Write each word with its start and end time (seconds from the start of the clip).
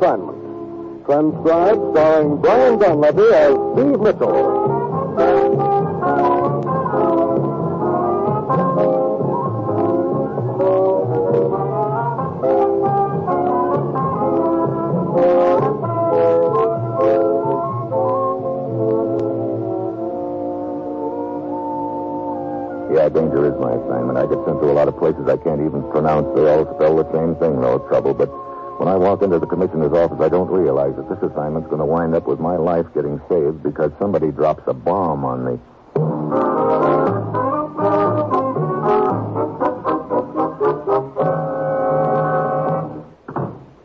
Assignment. 0.00 1.04
Transcribed 1.04 1.92
starring 1.92 2.40
Brian 2.40 2.78
Donlevy 2.78 3.32
as 3.36 3.52
Steve 3.76 4.00
Mitchell. 4.00 4.60
Yeah, 22.90 23.08
danger 23.10 23.52
is 23.52 23.60
my 23.60 23.72
assignment. 23.72 24.16
I 24.16 24.22
get 24.22 24.42
sent 24.46 24.60
to 24.60 24.70
a 24.70 24.72
lot 24.72 24.88
of 24.88 24.96
places 24.96 25.28
I 25.28 25.36
can't 25.36 25.60
even 25.60 25.82
pronounce. 25.90 26.34
They 26.34 26.48
all 26.48 26.64
spell 26.76 26.96
the 26.96 27.12
same 27.12 27.36
thing, 27.36 27.60
no 27.60 27.78
trouble. 27.80 28.14
But 28.14 28.49
when 28.80 28.88
I 28.88 28.96
walk 28.96 29.20
into 29.20 29.38
the 29.38 29.46
commissioner's 29.46 29.92
office, 29.92 30.16
I 30.22 30.30
don't 30.30 30.48
realize 30.48 30.96
that 30.96 31.06
this 31.10 31.30
assignment's 31.30 31.68
going 31.68 31.80
to 31.80 31.84
wind 31.84 32.14
up 32.14 32.26
with 32.26 32.40
my 32.40 32.56
life 32.56 32.86
getting 32.94 33.20
saved 33.28 33.62
because 33.62 33.92
somebody 33.98 34.30
drops 34.30 34.62
a 34.66 34.72
bomb 34.72 35.22
on 35.22 35.44
me. 35.44 35.60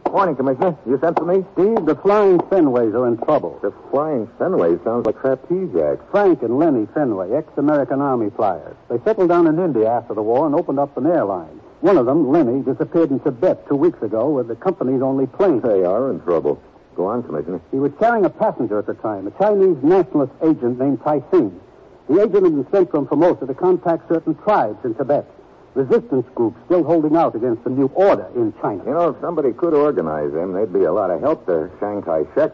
Morning, 0.10 0.38
Commissioner. 0.38 0.78
You 0.88 0.98
sent 1.02 1.20
for 1.20 1.26
me? 1.26 1.44
Steve, 1.52 1.86
the 1.86 2.00
Flying 2.02 2.38
Fenways 2.48 2.96
are 2.96 3.06
in 3.06 3.18
trouble. 3.18 3.60
The 3.62 3.74
Flying 3.92 4.30
Fenway 4.40 4.82
sounds 4.86 5.06
like 5.06 5.20
trapeze 5.20 5.76
act. 5.76 6.10
Frank 6.10 6.42
and 6.42 6.58
Lenny 6.58 6.88
Fenway, 6.94 7.36
ex-American 7.36 8.00
Army 8.00 8.30
flyers. 8.30 8.78
They 8.90 9.00
settled 9.04 9.28
down 9.28 9.46
in 9.48 9.60
India 9.60 9.92
after 9.92 10.14
the 10.14 10.24
war 10.24 10.46
and 10.46 10.56
opened 10.56 10.80
up 10.80 10.96
an 10.96 11.06
airline. 11.06 11.60
One 11.82 11.98
of 11.98 12.06
them, 12.06 12.32
Lenny, 12.32 12.64
disappeared 12.64 13.12
in 13.12 13.20
Tibet 13.20 13.68
two 13.68 13.76
weeks 13.76 14.02
ago 14.02 14.30
with 14.30 14.48
the 14.48 14.56
company's 14.56 15.02
only 15.02 15.28
plane. 15.28 15.62
They 15.62 15.84
are 15.84 16.10
in 16.10 16.22
trouble. 16.22 16.62
Go 16.96 17.06
on, 17.08 17.24
Commissioner. 17.24 17.62
He 17.72 17.78
was 17.78 17.92
carrying 18.00 18.26
a 18.26 18.30
passenger 18.30 18.80
at 18.80 18.88
the 18.88 18.94
time, 18.96 19.28
a 19.28 19.32
Chinese 19.32 19.78
nationalist 19.84 20.32
agent 20.42 20.80
named 20.80 21.04
Tai 21.04 21.22
Sing. 21.32 21.60
The 22.08 22.22
agent 22.22 22.44
had 22.44 22.56
been 22.56 22.68
sent 22.72 22.92
from 22.92 23.08
Formosa 23.08 23.46
to 23.48 23.54
contact 23.54 24.08
certain 24.08 24.36
tribes 24.36 24.84
in 24.86 24.96
Tibet. 24.96 25.30
Resistance 25.74 26.26
groups 26.36 26.58
still 26.66 26.84
holding 26.84 27.18
out 27.18 27.36
against 27.36 27.64
the 27.66 27.70
new 27.70 27.88
order 27.96 28.28
in 28.36 28.54
China. 28.62 28.82
You 28.86 28.92
know, 28.92 29.10
if 29.10 29.20
somebody 29.20 29.52
could 29.52 29.74
organize 29.74 30.32
them, 30.32 30.54
there'd 30.54 30.72
be 30.72 30.84
a 30.84 30.94
lot 30.94 31.12
of 31.12 31.20
help 31.20 31.46
to 31.48 31.70
Chiang 31.80 32.02
Kai-shek. 32.02 32.54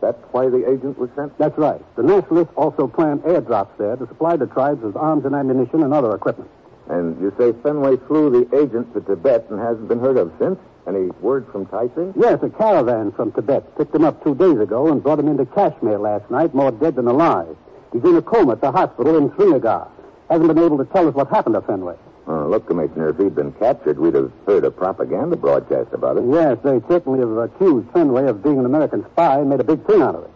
That's 0.00 0.22
why 0.30 0.48
the 0.48 0.70
agent 0.70 0.96
was 0.96 1.10
sent? 1.16 1.36
That's 1.36 1.58
right. 1.58 1.82
The 1.96 2.04
nationalists 2.04 2.52
also 2.56 2.86
planned 2.86 3.22
airdrops 3.22 3.76
there 3.76 3.96
to 3.96 4.06
supply 4.06 4.36
the 4.36 4.46
tribes 4.46 4.82
with 4.82 4.96
arms 4.96 5.24
and 5.24 5.34
ammunition 5.34 5.82
and 5.82 5.92
other 5.92 6.14
equipment. 6.14 6.48
And 6.90 7.20
you 7.20 7.32
say 7.38 7.52
Fenway 7.62 7.98
flew 8.08 8.30
the 8.30 8.58
agent 8.58 8.92
to 8.94 9.00
Tibet 9.00 9.46
and 9.48 9.60
hasn't 9.60 9.86
been 9.86 10.00
heard 10.00 10.16
of 10.16 10.32
since? 10.40 10.58
Any 10.88 11.06
word 11.20 11.46
from 11.52 11.66
Tyson? 11.66 12.12
Yes, 12.16 12.42
a 12.42 12.50
caravan 12.50 13.12
from 13.12 13.30
Tibet 13.30 13.78
picked 13.78 13.94
him 13.94 14.04
up 14.04 14.24
two 14.24 14.34
days 14.34 14.58
ago 14.58 14.88
and 14.88 15.00
brought 15.00 15.20
him 15.20 15.28
into 15.28 15.46
Kashmir 15.46 15.98
last 15.98 16.28
night, 16.32 16.52
more 16.52 16.72
dead 16.72 16.96
than 16.96 17.06
alive. 17.06 17.56
He's 17.92 18.02
in 18.02 18.16
a 18.16 18.22
coma 18.22 18.52
at 18.52 18.60
the 18.60 18.72
hospital 18.72 19.16
in 19.16 19.32
Srinagar. 19.36 19.86
Hasn't 20.28 20.48
been 20.48 20.58
able 20.58 20.78
to 20.78 20.84
tell 20.86 21.06
us 21.06 21.14
what 21.14 21.28
happened 21.28 21.54
to 21.54 21.60
Fenway. 21.60 21.94
Oh, 22.26 22.48
look, 22.48 22.66
Commissioner, 22.66 23.10
if 23.10 23.18
he'd 23.18 23.34
been 23.36 23.52
captured, 23.52 23.98
we'd 23.98 24.14
have 24.14 24.32
heard 24.46 24.64
a 24.64 24.70
propaganda 24.70 25.36
broadcast 25.36 25.92
about 25.92 26.16
it. 26.16 26.24
Yes, 26.26 26.58
they 26.64 26.80
certainly 26.88 27.20
have 27.20 27.36
accused 27.36 27.88
Fenway 27.92 28.26
of 28.26 28.42
being 28.42 28.58
an 28.58 28.66
American 28.66 29.04
spy 29.12 29.38
and 29.38 29.48
made 29.48 29.60
a 29.60 29.64
big 29.64 29.86
thing 29.86 30.02
out 30.02 30.16
of 30.16 30.24
it. 30.24 30.30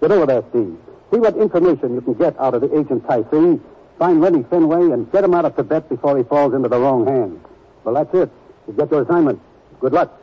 Get 0.00 0.10
over 0.10 0.26
there, 0.26 0.42
Steve. 0.50 0.76
See 1.12 1.18
what 1.18 1.36
information 1.36 1.94
you 1.94 2.00
can 2.00 2.14
get 2.14 2.38
out 2.40 2.54
of 2.54 2.62
the 2.62 2.78
agent 2.78 3.06
Tyson. 3.06 3.60
Find 4.00 4.22
Lenny 4.22 4.42
Fenway 4.44 4.92
and 4.92 5.12
get 5.12 5.24
him 5.24 5.34
out 5.34 5.44
of 5.44 5.54
Tibet 5.56 5.86
before 5.90 6.16
he 6.16 6.24
falls 6.24 6.54
into 6.54 6.70
the 6.70 6.80
wrong 6.80 7.06
hands. 7.06 7.38
Well, 7.84 7.94
that's 7.96 8.14
it. 8.14 8.30
You 8.66 8.72
get 8.72 8.90
your 8.90 9.02
assignment. 9.02 9.38
Good 9.78 9.92
luck. 9.92 10.18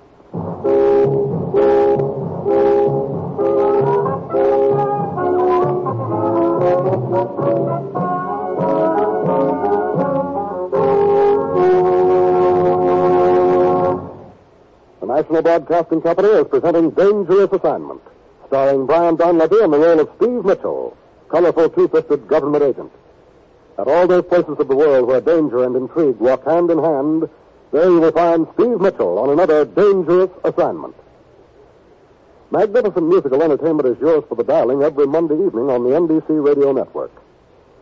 The 14.99 15.05
National 15.05 15.41
Broadcasting 15.43 16.01
Company 16.01 16.29
is 16.29 16.47
presenting 16.47 16.89
Dangerous 16.89 17.51
Assignment, 17.51 18.01
starring 18.47 18.87
Brian 18.87 19.17
Donlevy 19.17 19.63
in 19.63 19.69
the 19.69 19.77
role 19.77 19.99
of 19.99 20.09
Steve 20.17 20.43
Mitchell, 20.43 20.97
colorful 21.29 21.69
two-fisted 21.69 22.27
government 22.27 22.63
agent. 22.63 22.91
At 23.77 23.87
all 23.87 24.07
those 24.07 24.25
places 24.25 24.57
of 24.57 24.67
the 24.67 24.75
world 24.75 25.07
where 25.07 25.21
danger 25.21 25.63
and 25.63 25.75
intrigue 25.75 26.17
walk 26.17 26.45
hand 26.45 26.71
in 26.71 26.79
hand, 26.79 27.29
there 27.71 27.89
you 27.89 27.99
will 27.99 28.11
find 28.11 28.47
Steve 28.55 28.81
Mitchell 28.81 29.19
on 29.19 29.29
another 29.29 29.65
dangerous 29.65 30.31
assignment. 30.43 30.95
Magnificent 32.49 33.07
musical 33.07 33.43
entertainment 33.43 33.87
is 33.87 33.99
yours 33.99 34.23
for 34.27 34.35
the 34.35 34.43
dialing 34.43 34.81
every 34.81 35.05
Monday 35.05 35.35
evening 35.35 35.69
on 35.69 35.83
the 35.83 35.91
NBC 35.91 36.43
Radio 36.43 36.71
Network. 36.71 37.11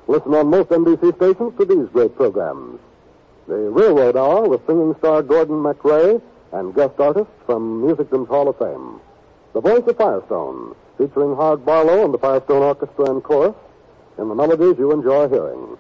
Listen 0.08 0.34
on 0.34 0.48
most 0.48 0.70
NBC 0.70 1.16
stations 1.16 1.54
to 1.58 1.66
these 1.66 1.88
great 1.94 2.16
programs. 2.16 2.80
The 3.48 3.56
Railroad 3.56 4.18
Hour 4.18 4.50
with 4.50 4.66
singing 4.66 4.96
star 4.98 5.22
Gordon 5.22 5.62
MacRae 5.62 6.22
and 6.52 6.76
guest 6.76 7.00
artists 7.00 7.34
from 7.46 7.82
Musicdom's 7.82 8.28
Hall 8.28 8.50
of 8.50 8.58
Fame. 8.58 9.00
The 9.54 9.62
Voice 9.62 9.84
of 9.88 9.98
Firestone, 9.98 10.76
featuring 10.98 11.36
Howard 11.36 11.64
Barlow 11.64 12.04
and 12.04 12.14
the 12.14 12.18
Firestone 12.18 12.64
Orchestra 12.64 13.12
and 13.12 13.24
Chorus 13.24 13.56
in 14.18 14.28
the 14.28 14.36
melodies 14.36 14.78
you 14.78 14.92
enjoy 14.92 15.30
hearing. 15.30 15.78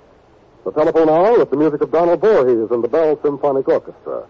The 0.65 0.71
Telephone 0.71 1.09
Hour 1.09 1.37
with 1.37 1.51
the 1.51 1.57
music 1.57 1.81
of 1.81 1.91
Donald 1.91 2.21
Voorhees 2.21 2.71
and 2.71 2.83
the 2.83 2.87
Bell 2.87 3.19
Symphonic 3.21 3.67
Orchestra. 3.67 4.25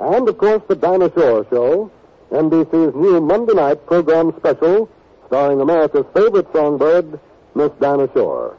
And, 0.00 0.28
of 0.28 0.36
course, 0.36 0.62
the 0.66 0.74
Dinah 0.74 1.12
Shore 1.14 1.46
Show, 1.48 1.92
NBC's 2.32 2.96
new 2.96 3.20
Monday 3.20 3.54
night 3.54 3.86
program 3.86 4.34
special 4.36 4.90
starring 5.28 5.60
America's 5.60 6.06
favorite 6.12 6.48
songbird, 6.52 7.20
Miss 7.54 7.70
Dinah 7.80 8.08
Shore. 8.14 8.56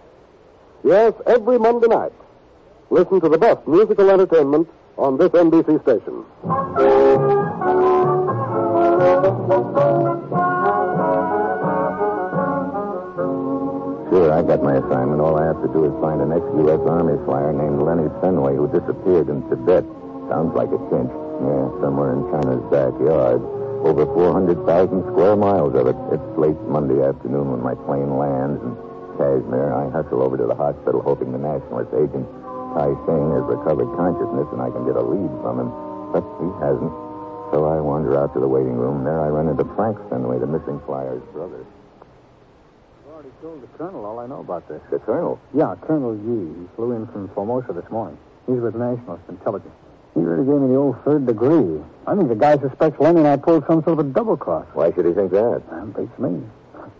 Yes, 0.85 1.11
every 1.27 1.59
Monday 1.59 1.87
night. 1.87 2.13
Listen 2.89 3.19
to 3.19 3.27
the 3.27 3.37
best 3.37 3.67
musical 3.67 4.09
entertainment 4.09 4.69
on 4.97 5.17
this 5.17 5.31
NBC 5.31 5.81
station. 5.83 6.23
Got 14.49 14.65
my 14.65 14.81
assignment. 14.81 15.21
All 15.21 15.37
I 15.37 15.45
have 15.45 15.61
to 15.61 15.69
do 15.69 15.85
is 15.85 15.93
find 16.01 16.25
an 16.25 16.33
ex-U.S. 16.33 16.81
Army 16.89 17.21
flyer 17.29 17.53
named 17.53 17.85
Lenny 17.85 18.09
Fenway 18.17 18.57
who 18.57 18.65
disappeared 18.65 19.29
in 19.29 19.45
Tibet. 19.45 19.85
Sounds 20.25 20.57
like 20.57 20.73
a 20.73 20.81
cinch. 20.89 21.13
Yeah, 21.37 21.69
somewhere 21.85 22.17
in 22.17 22.25
China's 22.33 22.65
backyard. 22.73 23.45
Over 23.85 24.09
400,000 24.09 24.65
square 25.13 25.37
miles 25.37 25.77
of 25.77 25.85
it. 25.85 25.93
It's 26.09 26.29
late 26.33 26.57
Monday 26.65 26.97
afternoon 26.97 27.53
when 27.53 27.61
my 27.61 27.77
plane 27.85 28.17
lands 28.17 28.57
in 28.65 28.73
Kashmir. 29.21 29.69
I 29.69 29.85
hustle 29.93 30.25
over 30.25 30.33
to 30.41 30.49
the 30.49 30.57
hospital 30.57 31.05
hoping 31.05 31.29
the 31.29 31.37
nationalist 31.37 31.93
agent, 31.93 32.25
Tai 32.73 32.89
Singh, 33.05 33.29
has 33.37 33.45
recovered 33.45 33.93
consciousness 34.01 34.49
and 34.49 34.65
I 34.65 34.73
can 34.73 34.81
get 34.89 34.97
a 34.97 35.05
lead 35.05 35.29
from 35.45 35.61
him. 35.61 35.69
But 36.09 36.25
he 36.41 36.49
hasn't. 36.57 36.91
So 37.53 37.69
I 37.69 37.77
wander 37.85 38.17
out 38.17 38.33
to 38.33 38.41
the 38.41 38.49
waiting 38.49 38.81
room. 38.81 39.05
There 39.05 39.21
I 39.21 39.29
run 39.29 39.45
into 39.45 39.63
Frank 39.77 40.01
Fenway, 40.09 40.41
the 40.41 40.49
missing 40.49 40.81
flyer's 40.89 41.21
brother. 41.37 41.61
I've 43.39 43.43
told 43.43 43.63
the 43.63 43.67
colonel 43.77 44.05
all 44.05 44.19
I 44.19 44.27
know 44.27 44.41
about 44.41 44.67
this. 44.67 44.81
The 44.91 44.99
colonel? 44.99 45.39
Yeah, 45.55 45.73
Colonel 45.87 46.13
Yee. 46.13 46.59
He 46.59 46.67
flew 46.75 46.91
in 46.91 47.07
from 47.07 47.29
Formosa 47.29 47.71
this 47.71 47.89
morning. 47.89 48.17
He's 48.45 48.59
with 48.59 48.75
Nationalist 48.75 49.23
Intelligence. 49.29 49.71
He 50.13 50.19
really 50.19 50.43
gave 50.43 50.59
me 50.59 50.67
the 50.67 50.75
old 50.75 50.97
third 51.05 51.25
degree. 51.25 51.79
I 52.05 52.17
think 52.17 52.27
the 52.27 52.35
guy 52.35 52.57
suspects 52.57 52.99
Lenny 52.99 53.19
and 53.19 53.27
I 53.29 53.37
pulled 53.37 53.65
some 53.65 53.81
sort 53.83 53.97
of 53.97 53.99
a 53.99 54.09
double 54.11 54.35
cross. 54.35 54.67
Why 54.73 54.91
should 54.91 55.05
he 55.05 55.13
think 55.13 55.31
that? 55.31 55.63
That 55.69 55.95
beats 55.95 56.19
me. 56.19 56.43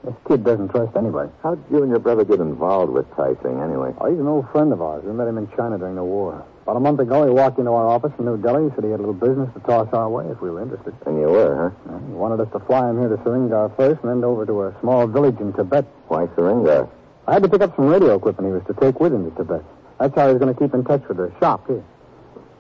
This 0.06 0.15
kid 0.30 0.45
doesn't 0.45 0.69
trust 0.69 0.95
anybody. 0.95 1.30
How'd 1.44 1.59
you 1.69 1.83
and 1.83 1.89
your 1.89 2.00
brother 2.00 2.24
get 2.24 2.39
involved 2.39 2.94
with 2.94 3.03
Tai 3.18 3.36
Singh 3.44 3.59
anyway? 3.59 3.91
Oh, 4.00 4.09
he's 4.09 4.19
an 4.19 4.27
old 4.27 4.50
friend 4.51 4.71
of 4.71 4.81
ours. 4.81 5.03
We 5.03 5.12
met 5.12 5.27
him 5.27 5.38
in 5.38 5.51
China 5.57 5.77
during 5.77 5.95
the 5.95 6.06
war. 6.06 6.45
About 6.69 6.77
a 6.77 6.81
month 6.81 7.00
ago, 7.00 7.25
he 7.25 7.31
walked 7.33 7.57
into 7.57 7.71
our 7.71 7.88
office 7.88 8.12
in 8.19 8.25
New 8.25 8.38
Delhi. 8.38 8.69
He 8.69 8.75
said 8.75 8.83
he 8.83 8.92
had 8.92 9.00
a 9.00 9.01
little 9.01 9.18
business 9.18 9.50
to 9.56 9.60
toss 9.62 9.89
our 9.92 10.07
way 10.07 10.27
if 10.30 10.39
we 10.39 10.51
were 10.51 10.62
interested. 10.62 10.94
And 11.07 11.18
you 11.19 11.25
were, 11.25 11.74
huh? 11.74 11.95
Uh, 11.95 11.98
He 11.98 12.13
wanted 12.13 12.42
us 12.42 12.48
to 12.54 12.60
fly 12.60 12.88
him 12.92 13.00
here 13.00 13.10
to 13.10 13.18
Srinagar 13.24 13.69
first 13.75 14.04
and 14.04 14.12
then 14.12 14.24
over 14.24 14.45
to 14.45 14.66
a 14.69 14.75
small 14.80 15.07
village 15.07 15.39
in 15.39 15.51
Tibet. 15.54 15.86
Why 16.10 16.27
Srinagar? 16.36 16.88
I 17.25 17.33
had 17.33 17.42
to 17.42 17.50
pick 17.50 17.62
up 17.62 17.75
some 17.75 17.88
radio 17.88 18.13
equipment 18.13 18.45
he 18.50 18.54
was 18.54 18.62
to 18.69 18.80
take 18.80 19.00
with 19.00 19.12
him 19.12 19.31
to 19.31 19.36
Tibet. 19.36 19.63
That's 20.00 20.13
how 20.13 20.27
he 20.27 20.33
was 20.36 20.39
going 20.39 20.54
to 20.54 20.60
keep 20.62 20.71
in 20.75 20.83
touch 20.83 21.01
with 21.07 21.18
the 21.18 21.33
shop 21.39 21.66
here. 21.66 21.83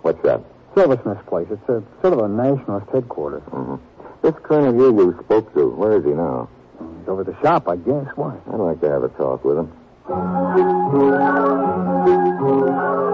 What's 0.01 0.23
that? 0.23 0.41
Silversmith's 0.73 1.21
place. 1.29 1.45
It's 1.51 1.69
a 1.69 1.83
sort 2.01 2.13
of 2.17 2.25
a 2.25 2.27
nationalist 2.27 2.89
headquarters. 2.91 3.43
Mm-hmm. 3.53 3.75
This 4.25 4.33
Colonel 4.41 4.73
Yu 4.73 4.89
you 5.05 5.19
spoke 5.23 5.53
to, 5.53 5.69
where 5.69 5.99
is 5.99 6.03
he 6.03 6.13
now? 6.13 6.49
He's 6.79 7.07
over 7.07 7.21
at 7.21 7.27
the 7.27 7.39
shop, 7.43 7.69
I 7.69 7.75
guess. 7.75 8.07
Why? 8.15 8.33
I'd 8.51 8.57
like 8.57 8.81
to 8.81 8.89
have 8.89 9.03
a 9.03 9.09
talk 9.09 9.45
with 9.45 9.59
him. 9.59 9.69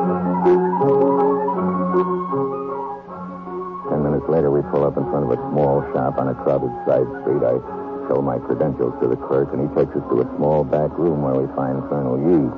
later, 4.46 4.52
we 4.52 4.62
pull 4.72 4.86
up 4.86 4.98
in 4.98 5.04
front 5.10 5.26
of 5.26 5.32
a 5.32 5.42
small 5.50 5.82
shop 5.94 6.18
on 6.18 6.30
a 6.30 6.36
crowded 6.36 6.70
side 6.86 7.08
street. 7.22 7.42
I 7.42 7.58
show 8.08 8.22
my 8.22 8.38
credentials 8.38 8.94
to 9.02 9.08
the 9.10 9.16
clerk, 9.16 9.50
and 9.54 9.66
he 9.66 9.70
takes 9.76 9.90
us 9.96 10.06
to 10.10 10.22
a 10.22 10.28
small 10.38 10.64
back 10.64 10.92
room 10.98 11.22
where 11.24 11.34
we 11.34 11.48
find 11.56 11.82
Colonel 11.90 12.22
Yee 12.22 12.50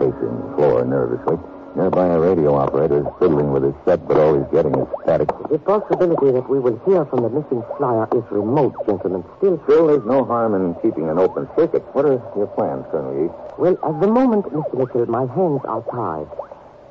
pacing 0.00 0.32
the 0.40 0.48
floor 0.56 0.84
nervously. 0.84 1.36
Nearby, 1.76 2.06
a 2.06 2.20
radio 2.20 2.54
operator 2.54 3.00
is 3.02 3.06
fiddling 3.18 3.50
with 3.50 3.64
his 3.64 3.74
set, 3.84 4.06
but 4.06 4.16
all 4.16 4.38
he's 4.38 4.46
getting 4.54 4.74
is 4.78 4.86
static. 5.02 5.28
The 5.50 5.58
possibility 5.58 6.30
that 6.30 6.48
we 6.48 6.60
will 6.60 6.80
hear 6.86 7.04
from 7.06 7.22
the 7.22 7.28
missing 7.28 7.64
flyer 7.76 8.06
is 8.14 8.22
remote, 8.30 8.74
gentlemen. 8.86 9.24
Still, 9.38 9.60
Still, 9.66 9.88
there's 9.88 10.06
no 10.06 10.24
harm 10.24 10.54
in 10.54 10.74
keeping 10.80 11.10
an 11.10 11.18
open 11.18 11.48
circuit. 11.58 11.82
What 11.92 12.06
are 12.06 12.22
your 12.38 12.46
plans, 12.54 12.86
Colonel 12.90 13.12
Yee? 13.18 13.30
well, 13.58 13.74
at 13.74 14.00
the 14.00 14.06
moment, 14.06 14.46
Mr. 14.54 14.78
Mitchell, 14.78 15.06
my 15.06 15.26
hands 15.34 15.62
are 15.66 15.82
tied. 15.90 16.30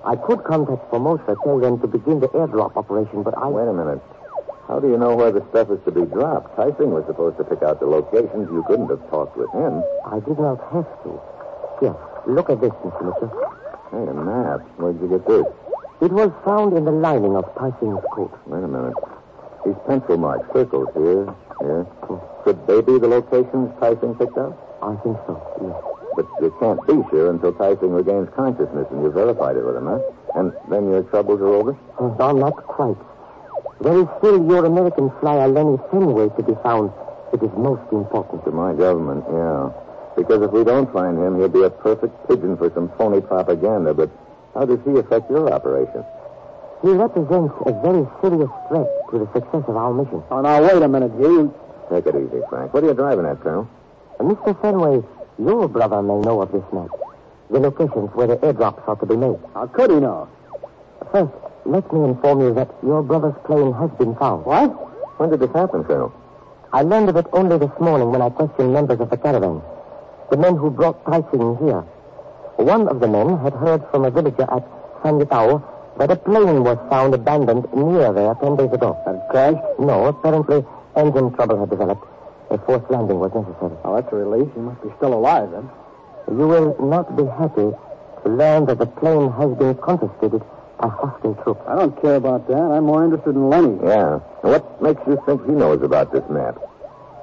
I 0.03 0.17
could 0.17 0.43
contact 0.43 0.83
Formosa, 0.91 1.37
tell 1.43 1.59
them 1.59 1.79
to 1.79 1.87
begin 1.87 2.19
the 2.19 2.27
airdrop 2.27 2.75
operation, 2.75 3.23
but 3.23 3.37
I... 3.37 3.47
Wait 3.47 3.67
a 3.69 3.73
minute. 3.73 4.03
How 4.67 4.79
do 4.79 4.87
you 4.87 4.97
know 4.97 5.15
where 5.15 5.31
the 5.31 5.43
stuff 5.49 5.69
is 5.69 5.79
to 5.83 5.91
be 5.91 6.05
dropped? 6.07 6.55
Tyson 6.55 6.91
was 6.91 7.03
supposed 7.05 7.37
to 7.37 7.43
pick 7.43 7.61
out 7.63 7.79
the 7.79 7.85
locations. 7.85 8.47
You 8.47 8.63
couldn't 8.65 8.89
have 8.89 9.03
talked 9.09 9.35
with 9.35 9.51
him. 9.51 9.83
I 10.07 10.19
did 10.23 10.39
not 10.39 10.57
have 10.71 10.87
to. 11.03 11.19
Here, 11.83 11.95
look 12.27 12.49
at 12.49 12.61
this, 12.61 12.71
Mr. 12.79 13.03
Mitchell. 13.03 13.31
Hey, 13.91 14.07
a 14.07 14.13
map. 14.15 14.63
Where'd 14.79 15.01
you 15.01 15.09
get 15.11 15.27
this? 15.27 15.45
It 16.01 16.11
was 16.11 16.31
found 16.45 16.75
in 16.77 16.85
the 16.85 16.91
lining 16.91 17.35
of 17.35 17.43
Tyson's 17.59 18.03
coat. 18.15 18.31
Wait 18.47 18.63
a 18.63 18.67
minute. 18.67 18.95
These 19.65 19.75
pencil 19.87 20.17
marks, 20.17 20.47
circles 20.53 20.89
here, 20.95 21.27
here. 21.59 21.85
Could 22.43 22.65
they 22.67 22.81
be 22.81 22.99
the 22.99 23.07
locations 23.07 23.71
Tyson 23.79 24.15
picked 24.15 24.37
out? 24.37 24.55
I 24.81 24.95
think 25.03 25.15
so, 25.27 25.39
yes. 25.63 25.75
But 26.15 26.27
you 26.41 26.55
can't 26.59 26.79
be 26.87 26.99
sure 27.11 27.31
until 27.31 27.53
Tyson 27.53 27.91
regains 27.91 28.29
consciousness 28.35 28.87
and 28.91 29.03
you 29.03 29.11
verified 29.11 29.55
it 29.55 29.65
with 29.65 29.75
him, 29.75 29.87
huh? 29.87 29.99
And 30.35 30.51
then 30.69 30.89
your 30.89 31.03
troubles 31.03 31.39
are 31.39 31.53
over? 31.53 31.77
Oh, 31.99 32.31
not 32.31 32.55
quite. 32.67 32.97
There 33.83 33.99
is 33.99 34.07
still 34.19 34.39
your 34.47 34.63
American 34.63 35.11
flyer, 35.19 35.45
Lenny 35.49 35.77
Fenway, 35.91 36.29
to 36.37 36.43
be 36.43 36.55
found. 36.63 36.91
It 37.33 37.43
is 37.43 37.51
most 37.57 37.83
important. 37.91 38.45
To 38.45 38.51
my 38.51 38.71
government, 38.73 39.25
yeah. 39.27 39.75
Because 40.15 40.41
if 40.41 40.51
we 40.51 40.63
don't 40.63 40.87
find 40.93 41.19
him, 41.19 41.37
he'll 41.37 41.49
be 41.49 41.63
a 41.63 41.69
perfect 41.69 42.15
pigeon 42.29 42.55
for 42.55 42.71
some 42.73 42.87
phony 42.97 43.19
propaganda. 43.19 43.93
But 43.93 44.09
how 44.53 44.63
does 44.63 44.79
he 44.85 44.97
affect 44.99 45.29
your 45.29 45.51
operation? 45.51 46.05
He 46.81 46.91
represents 46.95 47.53
a 47.65 47.73
very 47.83 48.07
serious 48.23 48.51
threat 48.71 48.87
to 49.11 49.19
the 49.19 49.27
success 49.35 49.63
of 49.67 49.75
our 49.75 49.93
mission. 49.93 50.23
Oh, 50.31 50.39
now, 50.39 50.63
wait 50.63 50.81
a 50.81 50.87
minute, 50.87 51.11
Hugh. 51.19 51.53
Take 51.91 52.05
it 52.07 52.15
easy, 52.15 52.39
Frank. 52.49 52.73
What 52.73 52.85
are 52.85 52.87
you 52.87 52.93
driving 52.93 53.25
at, 53.25 53.41
Colonel? 53.41 53.67
Uh, 54.17 54.23
Mr. 54.23 54.55
Fenway, 54.61 55.03
your 55.37 55.67
brother 55.67 56.01
may 56.01 56.19
know 56.21 56.41
of 56.41 56.53
this 56.53 56.63
map. 56.71 56.87
The 57.51 57.59
locations 57.59 58.15
where 58.15 58.27
the 58.27 58.37
airdrops 58.37 58.87
are 58.87 58.95
to 58.95 59.05
be 59.05 59.17
made. 59.17 59.39
How 59.53 59.67
could 59.67 59.91
he 59.91 59.99
know? 59.99 60.29
First, 61.11 61.33
let 61.65 61.91
me 61.93 62.03
inform 62.03 62.41
you 62.41 62.53
that 62.55 62.69
your 62.83 63.01
brother's 63.01 63.35
plane 63.45 63.71
has 63.73 63.89
been 63.91 64.15
found. 64.15 64.45
What? 64.45 64.69
When 65.19 65.29
did 65.29 65.39
this 65.39 65.51
happen, 65.51 65.83
Colonel? 65.83 66.13
I 66.73 66.81
learned 66.81 67.09
of 67.09 67.15
it 67.15 67.27
only 67.31 67.57
this 67.57 67.71
morning 67.79 68.11
when 68.11 68.21
I 68.21 68.29
questioned 68.29 68.73
members 68.73 68.99
of 68.99 69.09
the 69.09 69.17
caravan. 69.17 69.61
The 70.29 70.37
men 70.37 70.55
who 70.55 70.69
brought 70.69 71.05
Tyson 71.05 71.57
here. 71.63 71.81
One 72.57 72.87
of 72.87 72.99
the 72.99 73.07
men 73.07 73.37
had 73.37 73.53
heard 73.53 73.83
from 73.91 74.05
a 74.05 74.11
villager 74.11 74.43
at 74.43 74.67
Sanyatao 75.03 75.63
that 75.99 76.11
a 76.11 76.15
plane 76.15 76.63
was 76.63 76.77
found 76.89 77.13
abandoned 77.13 77.71
near 77.73 78.11
there 78.11 78.35
ten 78.35 78.55
days 78.55 78.73
ago. 78.73 78.97
Had 79.05 79.21
crashed? 79.29 79.79
No, 79.79 80.05
apparently 80.07 80.65
engine 80.95 81.33
trouble 81.33 81.59
had 81.59 81.69
developed. 81.69 82.05
A 82.49 82.57
forced 82.57 82.89
landing 82.91 83.19
was 83.19 83.31
necessary. 83.33 83.77
Oh, 83.85 83.95
that's 83.95 84.11
a 84.11 84.15
relief. 84.15 84.51
He 84.53 84.59
must 84.59 84.81
be 84.81 84.89
still 84.97 85.13
alive, 85.13 85.49
then. 85.51 85.69
You 86.27 86.47
will 86.47 86.75
not 86.79 87.15
be 87.15 87.25
happy 87.25 87.71
to 88.23 88.29
learn 88.29 88.65
that 88.65 88.79
the 88.79 88.85
plane 88.85 89.31
has 89.31 89.55
been 89.57 89.75
confiscated 89.75 90.41
by 90.79 90.89
hostile 90.89 91.35
troops. 91.43 91.61
I 91.67 91.75
don't 91.75 91.99
care 92.01 92.15
about 92.15 92.47
that. 92.47 92.61
I'm 92.61 92.85
more 92.85 93.03
interested 93.03 93.35
in 93.35 93.49
Lenny. 93.49 93.77
Yeah. 93.83 94.19
And 94.43 94.51
what 94.51 94.81
makes 94.81 95.01
you 95.07 95.21
think 95.25 95.45
he 95.45 95.51
knows 95.51 95.81
about 95.81 96.11
this 96.11 96.23
map? 96.29 96.57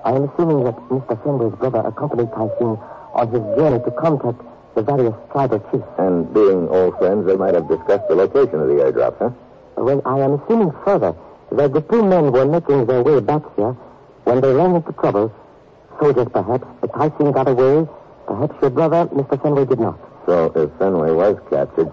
I 0.05 0.13
am 0.13 0.31
assuming 0.31 0.65
that 0.65 0.77
Mr. 0.89 1.23
Fenway's 1.23 1.59
brother 1.59 1.81
accompanied 1.81 2.31
Tyson 2.33 2.79
on 3.13 3.29
his 3.29 3.43
journey 3.59 3.83
to 3.85 3.91
contact 3.91 4.41
the 4.75 4.83
various 4.83 5.15
tribal 5.33 5.61
chiefs. 5.71 5.85
And 5.99 6.33
being 6.33 6.69
old 6.69 6.97
friends, 6.99 7.27
they 7.27 7.37
might 7.37 7.55
have 7.55 7.69
discussed 7.69 8.09
the 8.09 8.15
location 8.15 8.61
of 8.61 8.69
the 8.69 8.81
airdrop, 8.81 9.19
huh? 9.19 9.31
Well, 9.77 10.01
I 10.07 10.21
am 10.21 10.41
assuming 10.41 10.73
further 10.85 11.15
that 11.53 11.73
the 11.73 11.81
two 11.83 12.03
men 12.03 12.33
were 12.33 12.47
making 12.47 12.87
their 12.87 13.03
way 13.03 13.21
back 13.21 13.43
here 13.57 13.73
when 14.25 14.41
they 14.41 14.53
ran 14.53 14.75
into 14.77 14.93
trouble. 14.93 15.35
Soldiers, 16.01 16.29
perhaps. 16.33 16.65
But 16.81 16.95
Tyson 16.95 17.33
got 17.33 17.49
away. 17.49 17.87
Perhaps 18.27 18.55
your 18.63 18.71
brother, 18.71 19.07
Mr. 19.13 19.43
Fenway, 19.43 19.65
did 19.67 19.81
not. 19.81 19.99
So 20.27 20.53
if 20.55 20.71
Fenway 20.79 21.11
was 21.11 21.37
captured, 21.51 21.91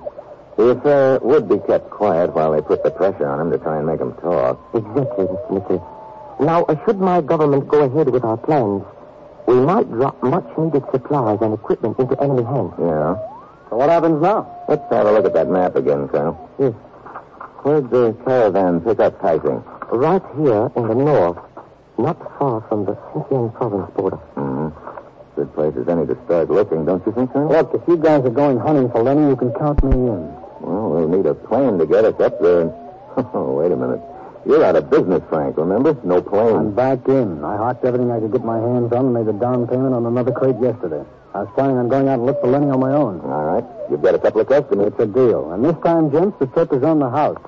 the 0.58 0.70
affair 0.70 1.20
would 1.22 1.48
be 1.48 1.60
kept 1.60 1.90
quiet 1.92 2.34
while 2.34 2.52
they 2.52 2.62
put 2.62 2.84
the 2.84 2.90
pressure 2.90 3.28
on 3.28 3.40
him 3.40 3.52
to 3.52 3.60
try 3.60 3.78
and 3.78 3.86
make 3.86 4.00
him 4.00 4.14
talk. 4.16 4.60
Exactly, 4.74 5.26
Mr. 5.26 5.52
Mitchell. 5.54 6.38
Now, 6.40 6.64
uh, 6.64 6.76
should 6.86 7.00
my 7.00 7.22
government 7.22 7.68
go 7.68 7.84
ahead 7.84 8.10
with 8.10 8.24
our 8.24 8.38
plans, 8.38 8.84
we 9.48 9.56
might 9.56 9.90
drop 9.90 10.22
much 10.24 10.46
needed 10.58 10.84
supplies 10.92 11.38
and 11.42 11.54
equipment 11.54 11.98
into 12.00 12.20
enemy 12.22 12.44
hands. 12.44 12.74
Yeah. 12.80 13.16
So 13.70 13.78
what 13.78 13.90
happens 13.90 14.22
now? 14.22 14.50
Let's 14.68 14.82
have 14.92 15.06
a 15.06 15.12
look 15.12 15.26
at 15.26 15.34
that 15.34 15.48
map 15.48 15.76
again, 15.76 16.08
Colonel. 16.10 16.36
Yes. 16.60 16.74
Where'd 17.62 17.90
the 17.92 18.18
caravan 18.26 18.82
pick 18.82 19.00
up 19.00 19.22
Tyson? 19.22 19.64
Right 19.92 20.24
here 20.42 20.72
in 20.76 20.88
the 20.88 20.96
north, 20.96 21.38
not 21.98 22.18
far 22.40 22.62
from 22.68 22.86
the 22.86 22.94
Xinjiang 23.14 23.54
province 23.54 23.92
border. 23.96 24.18
Hmm. 24.18 24.70
Good 25.36 25.54
place 25.54 25.74
as 25.80 25.88
any 25.88 26.08
to 26.08 26.18
start 26.26 26.50
looking, 26.50 26.86
don't 26.86 27.06
you 27.06 27.12
think, 27.12 27.32
Colonel? 27.32 27.50
Look, 27.50 27.74
if 27.74 27.88
you 27.88 27.98
guys 27.98 28.26
are 28.26 28.32
going 28.32 28.58
hunting 28.58 28.90
for 28.90 29.04
Lenny, 29.04 29.30
you 29.30 29.36
can 29.36 29.54
count 29.54 29.84
me 29.84 29.94
in. 29.94 30.47
Well, 30.60 30.90
we'll 30.90 31.08
need 31.08 31.26
a 31.26 31.34
plane 31.34 31.78
to 31.78 31.86
get 31.86 32.06
us 32.06 32.20
up 32.20 32.40
there. 32.42 32.62
And... 32.62 32.74
Oh, 33.34 33.58
wait 33.58 33.72
a 33.72 33.76
minute. 33.76 34.00
You're 34.46 34.64
out 34.64 34.76
of 34.76 34.90
business, 34.90 35.24
Frank, 35.28 35.58
remember? 35.58 35.98
No 36.04 36.22
plane. 36.22 36.56
I'm 36.56 36.76
back 36.76 37.08
in. 37.08 37.44
I 37.44 37.58
hocked 37.58 37.84
everything 37.84 38.12
I 38.12 38.20
could 38.20 38.32
get 38.32 38.46
my 38.46 38.60
hands 38.60 38.94
on 38.94 39.06
and 39.06 39.14
made 39.14 39.26
the 39.26 39.34
down 39.34 39.68
payment 39.68 39.94
on 39.94 40.06
another 40.06 40.32
crate 40.32 40.56
yesterday. 40.62 41.04
I 41.34 41.42
was 41.42 41.50
planning 41.56 41.78
on 41.78 41.90
going 41.90 42.08
out 42.08 42.20
and 42.20 42.26
look 42.26 42.40
for 42.42 42.48
Lenny 42.48 42.70
on 42.70 42.80
my 42.80 42.94
own. 42.94 43.20
All 43.22 43.44
right. 43.44 43.66
You've 43.92 44.02
got 44.02 44.16
a 44.16 44.20
couple 44.20 44.42
of 44.42 44.48
customers. 44.48 44.88
It's 44.88 45.00
a 45.00 45.06
deal. 45.06 45.52
And 45.52 45.66
this 45.66 45.76
time, 45.84 46.12
gents, 46.12 46.38
the 46.40 46.48
trip 46.48 46.72
is 46.72 46.84
on 46.84 47.00
the 47.00 47.10
house. 47.10 47.42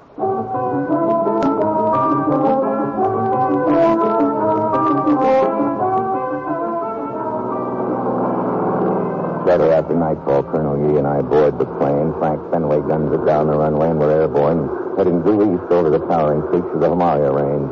Shortly 9.49 9.73
after 9.73 9.97
nightfall, 9.97 10.43
Colonel 10.53 10.77
Yee 10.77 11.01
and 11.01 11.07
I 11.09 11.25
board 11.25 11.57
the 11.57 11.65
plane. 11.81 12.13
Frank 12.21 12.37
Fenway 12.53 12.85
guns 12.85 13.09
it 13.09 13.25
down 13.25 13.49
the 13.49 13.57
runway, 13.57 13.89
and 13.89 13.97
we're 13.97 14.13
airborne, 14.13 14.69
heading 14.93 15.25
due 15.25 15.41
east 15.41 15.73
over 15.73 15.89
the 15.89 16.05
towering 16.05 16.45
peaks 16.53 16.69
of 16.69 16.85
the 16.85 16.89
Himalaya 16.93 17.33
range. 17.33 17.65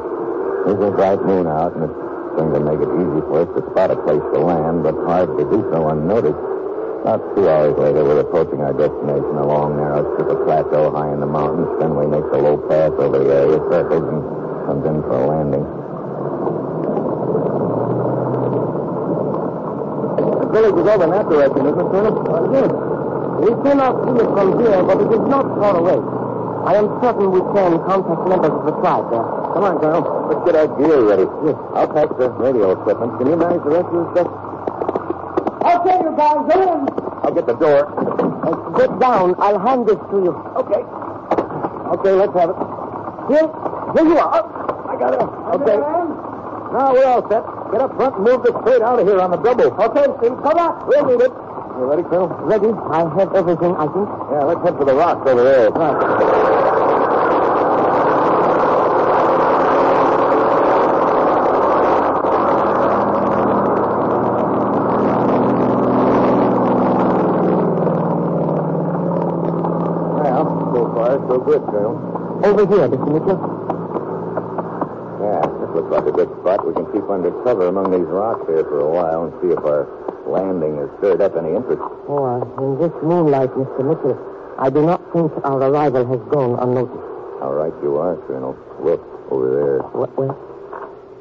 There's 0.65 0.81
a 0.81 0.89
bright 0.89 1.22
moon 1.22 1.46
out, 1.46 1.77
and 1.77 1.86
it's 1.86 1.93
going 2.34 2.50
to 2.50 2.65
make 2.65 2.81
it 2.81 2.89
easy 2.98 3.22
for 3.29 3.46
us 3.46 3.50
to 3.53 3.62
spot 3.69 3.93
a 3.93 3.98
place 4.10 4.25
to 4.34 4.41
land, 4.41 4.81
but 4.81 4.98
hard 5.05 5.29
to 5.38 5.46
do 5.53 5.69
so 5.69 5.86
unnoticed. 5.93 6.41
About 7.05 7.22
two 7.38 7.46
hours 7.46 7.77
later, 7.77 8.01
we're 8.01 8.25
approaching 8.25 8.65
our 8.65 8.74
destination, 8.74 9.38
a 9.38 9.46
long, 9.46 9.77
narrow 9.77 10.01
strip 10.17 10.34
of 10.34 10.50
plateau 10.50 10.89
high 10.89 11.13
in 11.13 11.22
the 11.22 11.29
mountains. 11.29 11.69
Fenway 11.77 12.10
makes 12.10 12.34
a 12.34 12.41
low 12.41 12.57
pass 12.65 12.89
over 12.98 13.22
the 13.22 13.29
area, 13.29 13.62
circles, 13.69 14.01
and 14.01 14.25
comes 14.65 14.81
in 14.81 14.98
for 15.05 15.13
a 15.13 15.27
landing. 15.29 15.87
Village 20.58 20.78
is 20.82 20.88
over 20.90 21.06
in 21.06 21.12
that 21.14 21.30
direction, 21.30 21.62
isn't 21.70 21.78
it, 21.78 21.90
Colonel? 21.94 22.14
yes. 22.50 22.70
We 23.38 23.52
cannot 23.62 23.94
see 24.02 24.18
it 24.18 24.30
from 24.34 24.48
here, 24.58 24.82
but 24.82 24.98
it 24.98 25.10
is 25.14 25.24
not 25.30 25.46
far 25.62 25.78
away. 25.78 26.00
I 26.66 26.74
am 26.82 26.90
certain 27.00 27.30
we 27.32 27.42
can 27.54 27.78
contact 27.86 28.22
members 28.26 28.54
of 28.58 28.66
the 28.66 28.76
tribe 28.82 29.06
there. 29.14 29.28
Come 29.54 29.64
on, 29.64 29.78
Colonel. 29.78 30.04
Let's 30.28 30.42
get 30.50 30.56
our 30.58 30.70
gear 30.74 31.00
ready. 31.06 31.28
Yes. 31.46 31.56
I'll 31.78 31.92
pack 31.94 32.10
the 32.18 32.30
radio 32.34 32.74
equipment. 32.74 33.18
Can 33.22 33.28
you 33.30 33.38
manage 33.38 33.62
the 33.62 33.74
rest 33.78 33.90
of 33.94 33.98
the 34.02 34.08
stuff? 34.18 34.30
Okay, 35.78 35.96
you 36.02 36.12
guys, 36.18 36.40
go 36.50 36.58
in. 36.66 36.82
I'll 37.22 37.36
get 37.38 37.46
the 37.46 37.58
door. 37.62 37.86
Uh, 37.86 38.58
sit 38.80 38.92
down. 39.00 39.36
I'll 39.38 39.62
hand 39.62 39.86
this 39.86 40.02
to 40.10 40.18
you. 40.18 40.34
Okay. 40.58 40.82
Okay, 41.94 42.14
let's 42.18 42.34
have 42.34 42.50
it. 42.50 42.60
Here, 43.30 43.48
here 43.94 44.08
you 44.10 44.18
are. 44.18 44.42
I 44.90 44.94
got 44.98 45.14
it. 45.14 45.22
Okay. 45.62 45.78
Now 45.78 46.94
we're 46.94 47.06
all 47.06 47.24
set. 47.30 47.57
Get 47.71 47.81
up 47.81 47.95
front 47.95 48.15
and 48.15 48.24
move 48.24 48.43
this 48.43 48.53
crate 48.63 48.81
out 48.81 49.00
of 49.00 49.05
here 49.05 49.19
on 49.19 49.31
the 49.31 49.38
double. 49.38 49.65
Okay, 49.65 50.05
Steve, 50.19 50.38
come 50.41 50.57
on. 50.57 50.88
We'll 50.88 51.05
need 51.05 51.21
it. 51.21 51.31
You 51.77 51.86
ready, 51.86 52.03
Phil? 52.09 52.27
Ready? 52.27 52.71
I 52.89 53.00
have 53.19 53.36
everything, 53.36 53.75
I 53.75 53.86
think. 53.91 54.07
Yeah, 54.31 54.43
let's 54.45 54.63
head 54.63 54.77
for 54.77 54.86
the 54.86 54.95
rocks 54.95 55.29
over 55.29 55.43
there. 55.43 55.69
Right. 55.69 55.93
Well, 70.24 70.71
so 70.74 70.81
far, 70.95 71.19
so 71.27 71.39
good, 71.39 71.62
Colonel. 71.65 72.41
Over 72.43 72.65
here, 72.65 72.88
Mr. 72.88 73.12
Mitchell. 73.12 73.57
Looks 75.77 75.93
like 75.93 76.10
a 76.10 76.12
good 76.12 76.34
spot. 76.41 76.65
We 76.65 76.74
can 76.74 76.89
keep 76.91 77.05
under 77.05 77.29
cover 77.46 77.67
among 77.67 77.93
these 77.93 78.10
rocks 78.10 78.41
here 78.50 78.65
for 78.65 78.81
a 78.81 78.89
while 78.89 79.29
and 79.29 79.34
see 79.38 79.53
if 79.53 79.62
our 79.62 79.86
landing 80.25 80.81
has 80.81 80.89
stirred 80.98 81.22
up 81.22 81.38
any 81.38 81.53
interest. 81.53 81.77
Oh, 82.10 82.25
uh, 82.25 82.41
in 82.65 82.81
this 82.81 82.89
moonlight, 83.05 83.53
Mr. 83.53 83.86
Mitchell, 83.86 84.17
I 84.57 84.74
do 84.74 84.81
not 84.81 85.05
think 85.13 85.29
our 85.46 85.62
arrival 85.69 86.01
has 86.01 86.17
gone 86.34 86.57
unnoticed. 86.57 86.98
How 87.38 87.53
right 87.53 87.77
you 87.86 87.93
are, 88.01 88.17
Colonel. 88.25 88.57
Look, 88.81 89.05
over 89.29 89.53
there. 89.53 89.86
What, 89.93 90.10
where? 90.17 90.34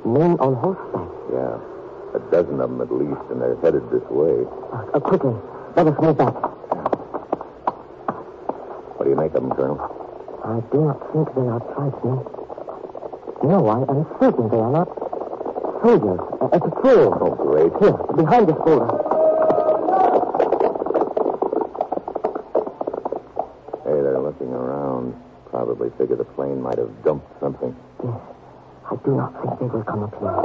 Men 0.09 0.41
on 0.41 0.57
horseback. 0.57 1.05
Yeah, 1.29 1.61
a 2.17 2.21
dozen 2.33 2.57
of 2.57 2.73
them 2.73 2.81
at 2.81 2.89
least, 2.89 3.29
and 3.29 3.37
they're 3.37 3.61
headed 3.61 3.85
this 3.93 4.09
way. 4.09 4.41
Uh, 4.73 4.97
uh, 4.97 5.01
quickly, 5.05 5.37
let 5.77 5.85
us 5.85 6.01
move 6.01 6.17
back. 6.17 6.33
What 8.97 9.05
do 9.05 9.11
you 9.13 9.21
make 9.21 9.37
of 9.37 9.45
them, 9.45 9.53
Colonel? 9.53 9.77
I 10.49 10.65
do 10.73 10.81
not 10.81 10.97
think 11.13 11.29
they 11.37 11.45
are 11.45 11.61
tribesmen. 11.77 12.46
No, 13.43 13.69
I 13.69 13.79
am 13.91 14.07
certain 14.21 14.49
they 14.49 14.59
are 14.59 14.71
not. 14.73 14.89
Soldiers, 15.83 16.21
a, 16.41 16.45
a 16.57 16.61
patrol. 16.61 17.15
Oh, 17.21 17.35
great. 17.37 17.73
Here, 17.79 17.97
behind 18.17 18.49
this 18.49 18.57
boulder. 18.65 18.89
Hey, 23.85 24.01
they're 24.03 24.19
looking 24.19 24.51
around. 24.51 25.15
Probably 25.51 25.91
figure 25.99 26.17
the 26.17 26.25
plane 26.25 26.61
might 26.61 26.79
have 26.79 26.91
dumped 27.05 27.29
something. 27.41 27.77
Yes. 28.03 28.15
I 28.91 28.97
do 29.05 29.15
not 29.15 29.33
think 29.43 29.59
they 29.61 29.67
will 29.67 29.85
come 29.85 30.03
up 30.03 30.15
here. 30.19 30.37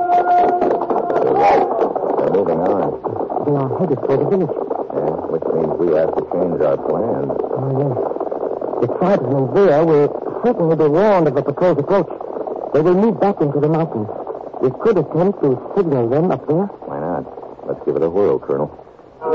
You're 1.25 1.33
right. 1.33 1.65
They're 2.17 2.33
moving 2.37 2.59
on. 2.59 3.01
They 3.45 3.55
are 3.57 3.79
headed 3.79 3.99
for 4.05 4.17
the 4.17 4.25
village. 4.29 4.57
Yeah, 4.93 5.15
which 5.31 5.43
means 5.55 5.73
we 5.79 5.95
have 5.97 6.13
to 6.13 6.23
change 6.29 6.61
our 6.61 6.77
plans. 6.77 7.31
Oh, 7.33 7.71
yes. 7.81 7.97
The 8.81 8.87
tribesmen 8.97 9.53
there 9.55 9.85
will 9.85 10.41
certainly 10.45 10.75
be 10.75 10.87
warned 10.87 11.27
of 11.27 11.35
the 11.35 11.41
patrol's 11.43 11.79
approach. 11.79 12.09
They 12.73 12.79
will 12.79 12.95
move 12.95 13.19
back 13.19 13.41
into 13.41 13.59
the 13.59 13.67
mountains. 13.67 14.07
We 14.61 14.71
could 14.79 14.97
attempt 14.97 15.43
to 15.43 15.59
signal 15.75 16.07
them 16.07 16.31
up 16.31 16.47
there. 16.47 16.67
Why 16.87 16.99
not? 16.99 17.25
Let's 17.67 17.83
give 17.85 17.97
it 17.97 18.03
a 18.03 18.09
whirl, 18.09 18.39
Colonel. 18.39 18.71
The 19.19 19.27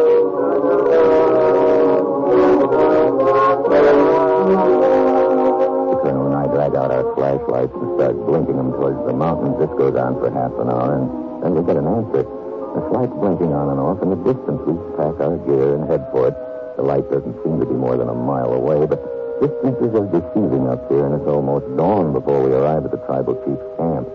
Colonel 6.00 6.26
and 6.26 6.35
I 6.35 6.47
drag 6.49 6.75
out 6.76 6.90
our 6.90 7.14
flashlights 7.14 7.75
and 7.76 8.00
start 8.00 8.16
blinking 8.25 8.57
them 8.57 8.73
towards 8.73 9.05
the 9.05 9.12
mountains. 9.12 9.59
This 9.61 9.69
goes 9.76 9.97
on 10.00 10.14
for 10.16 10.33
half 10.33 10.52
an 10.57 10.71
hour, 10.73 10.97
and 10.97 11.45
then 11.45 11.52
we 11.55 11.61
get 11.69 11.76
an 11.76 11.87
answer. 11.87 12.25
A 12.25 12.81
slight 12.88 13.12
blinking 13.21 13.52
on 13.52 13.69
and 13.69 13.78
off. 13.81 14.00
In 14.00 14.09
the 14.11 14.16
distance, 14.25 14.62
we 14.64 14.73
pack 14.97 15.21
our 15.21 15.37
gear 15.45 15.75
and 15.76 15.85
head 15.90 16.09
for 16.11 16.28
it. 16.28 16.35
The 16.76 16.83
light 16.83 17.09
doesn't 17.12 17.37
seem 17.45 17.61
to 17.61 17.66
be 17.66 17.75
more 17.76 17.97
than 17.97 18.09
a 18.09 18.14
mile 18.14 18.52
away, 18.52 18.85
but 18.87 19.06
distances 19.40 19.93
are 19.95 20.09
deceiving 20.09 20.69
up 20.69 20.88
here, 20.88 21.07
and 21.07 21.14
it's 21.14 21.28
almost 21.28 21.64
dawn 21.76 22.12
before 22.12 22.43
we 22.43 22.52
arrive 22.52 22.85
at 22.85 22.90
the 22.90 23.02
tribal 23.07 23.35
chief's 23.45 23.69
camp. 23.76 24.09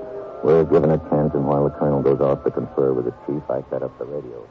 We're 0.44 0.66
given 0.66 0.92
a 0.92 0.98
tent, 1.10 1.34
and 1.34 1.46
while 1.46 1.64
the 1.66 1.70
colonel 1.78 2.02
goes 2.02 2.20
off 2.20 2.44
to 2.44 2.52
confer 2.52 2.94
with 2.94 3.06
the 3.06 3.14
chief, 3.26 3.44
I 3.50 3.64
set 3.70 3.84
up 3.84 3.98
the 4.00 4.06
radio. 4.06 4.44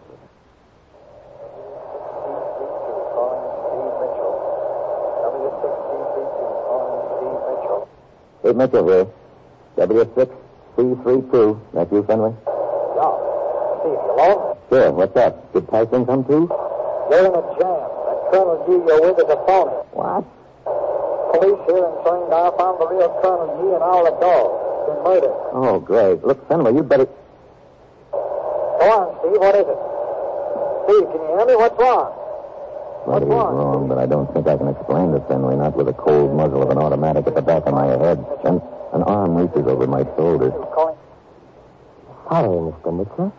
Steve 8.40 8.56
Mitchell 8.56 8.88
here. 8.88 9.06
W6C32. 9.76 11.60
That 11.74 11.92
you, 11.92 12.02
Fenway? 12.02 12.34
Yeah. 12.96 13.14
Steve, 13.80 13.92
you 13.92 14.14
alone? 14.16 14.56
Sure. 14.68 14.92
What's 14.92 15.16
up? 15.16 15.52
Did 15.52 15.68
Tyson 15.68 16.06
come 16.06 16.24
too? 16.24 16.48
You're 17.10 17.26
in 17.26 17.34
a 17.34 17.42
jam. 17.58 17.86
That 18.06 18.18
Colonel 18.32 18.64
G 18.66 18.72
you're 18.72 19.00
with 19.02 19.18
is 19.18 19.30
a 19.30 19.36
phony. 19.46 19.72
What? 19.92 20.24
Police 21.30 21.62
here 21.66 21.84
in 21.86 21.94
Srinagar 22.02 22.52
found 22.58 22.80
the 22.80 22.86
real 22.90 23.10
Colonel 23.22 23.48
G 23.54 23.74
and 23.74 23.82
all 23.82 24.02
the 24.04 24.14
dogs. 24.18 24.54
Been 24.86 24.98
murdered. 25.04 25.36
Oh, 25.52 25.78
great. 25.78 26.24
Look, 26.24 26.48
Fenway, 26.48 26.74
you 26.74 26.82
better... 26.82 27.06
Go 28.10 28.86
on, 28.90 29.14
Steve. 29.20 29.38
What 29.38 29.54
is 29.54 29.66
it? 29.68 29.80
Steve, 30.84 31.06
can 31.12 31.20
you 31.22 31.30
hear 31.36 31.46
me? 31.46 31.54
What's 31.54 31.78
wrong? 31.78 32.10
What 33.06 33.22
is 33.22 33.28
wrong? 33.28 33.54
wrong, 33.54 33.88
but 33.88 33.98
I 33.98 34.06
don't 34.06 34.32
think 34.34 34.46
I 34.46 34.56
can 34.56 34.68
explain 34.68 35.12
to 35.12 35.20
Fenway, 35.28 35.56
not 35.56 35.76
with 35.76 35.86
the 35.86 35.92
cold 35.92 36.34
muzzle 36.34 36.62
of 36.62 36.70
an 36.70 36.78
automatic 36.78 37.26
at 37.26 37.34
the 37.34 37.42
back 37.42 37.64
of 37.66 37.74
my 37.74 37.86
head. 37.86 38.18
And 38.44 38.60
an 38.92 39.02
arm 39.04 39.36
reaches 39.36 39.66
over 39.66 39.86
my 39.86 40.04
shoulder. 40.16 40.50
Sorry, 42.28 42.72
Mr. 42.74 42.90
Mitchell. 42.96 43.32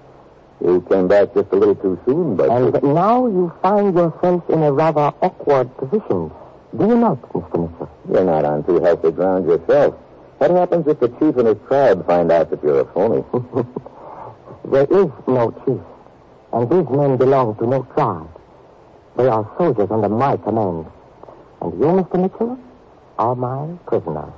You 0.63 0.81
came 0.89 1.07
back 1.07 1.33
just 1.33 1.51
a 1.51 1.55
little 1.55 1.75
too 1.75 1.99
soon, 2.05 2.35
but... 2.35 2.49
And 2.49 2.93
now 2.93 3.25
you 3.25 3.51
find 3.61 3.95
yourself 3.95 4.47
in 4.49 4.61
a 4.63 4.71
rather 4.71 5.11
awkward 5.21 5.75
position. 5.77 6.31
Do 6.77 6.87
you 6.87 6.97
not, 6.97 7.21
Mr. 7.33 7.69
Mitchell? 7.69 7.89
You're 8.09 8.23
not 8.23 8.45
on 8.45 8.63
too 8.63 8.79
healthy 8.79 9.11
ground 9.11 9.45
yourself. 9.45 9.95
What 10.37 10.51
happens 10.51 10.87
if 10.87 10.99
the 10.99 11.09
chief 11.09 11.35
and 11.37 11.47
his 11.47 11.57
tribe 11.67 12.05
find 12.07 12.31
out 12.31 12.49
that 12.49 12.63
you're 12.63 12.81
a 12.81 12.85
phony? 12.93 13.23
There 14.63 14.85
is 14.85 15.09
no 15.27 15.51
chief, 15.65 15.81
and 16.53 16.69
these 16.69 16.89
men 16.95 17.17
belong 17.17 17.55
to 17.57 17.67
no 17.67 17.83
tribe. 17.93 18.29
They 19.17 19.27
are 19.27 19.49
soldiers 19.57 19.89
under 19.91 20.07
my 20.07 20.37
command. 20.37 20.85
And 21.61 21.73
you, 21.79 21.87
Mr. 21.87 22.21
Mitchell, 22.21 22.57
are 23.17 23.35
my 23.35 23.75
prisoner. 23.85 24.31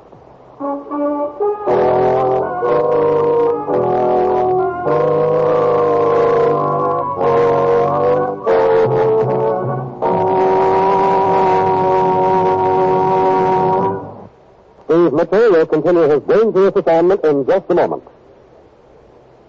Mitchell 15.13 15.51
will 15.51 15.67
continue 15.67 16.10
his 16.10 16.22
dangerous 16.22 16.75
assignment 16.75 17.24
in 17.24 17.46
just 17.46 17.70
a 17.70 17.75
moment. 17.75 18.01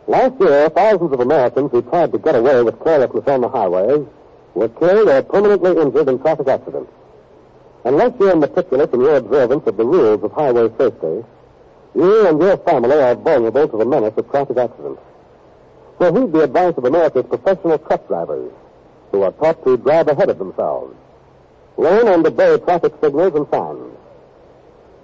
Last 0.07 0.39
year, 0.39 0.69
thousands 0.69 1.11
of 1.11 1.21
Americans 1.21 1.71
who 1.71 1.81
tried 1.81 2.13
to 2.13 2.19
get 2.19 2.35
away 2.35 2.63
with 2.63 2.79
carelessness 2.85 3.27
on 3.27 3.41
the 3.41 3.49
highways 3.49 4.07
were 4.55 4.69
killed 4.69 5.09
or 5.09 5.23
permanently 5.23 5.71
injured 5.81 6.07
in 6.11 6.19
traffic 6.19 6.49
accidents. 6.49 6.93
Unless 7.83 8.13
you're 8.21 8.37
meticulous 8.37 8.91
in 8.93 9.01
your 9.01 9.17
observance 9.17 9.67
of 9.67 9.79
the 9.79 9.87
rules 9.87 10.23
of 10.23 10.33
highway 10.33 10.69
safety, 10.77 11.25
you 11.95 12.27
and 12.27 12.39
your 12.43 12.59
family 12.59 13.01
are 13.01 13.15
vulnerable 13.15 13.67
to 13.67 13.79
the 13.79 13.87
menace 13.87 14.13
of 14.19 14.31
traffic 14.31 14.59
accidents. 14.59 15.01
So 15.99 16.13
heed 16.13 16.31
the 16.31 16.43
advice 16.43 16.75
of 16.77 16.85
America's 16.85 17.25
professional 17.25 17.79
truck 17.79 18.07
drivers 18.07 18.53
who 19.13 19.23
are 19.23 19.33
taught 19.33 19.65
to 19.65 19.79
drive 19.79 20.09
ahead 20.09 20.29
of 20.29 20.39
themselves. 20.39 20.95
Learn 21.79 22.07
and 22.09 22.27
obey 22.27 22.59
traffic 22.59 22.93
signals 23.01 23.35
and 23.35 23.47
signs. 23.51 23.97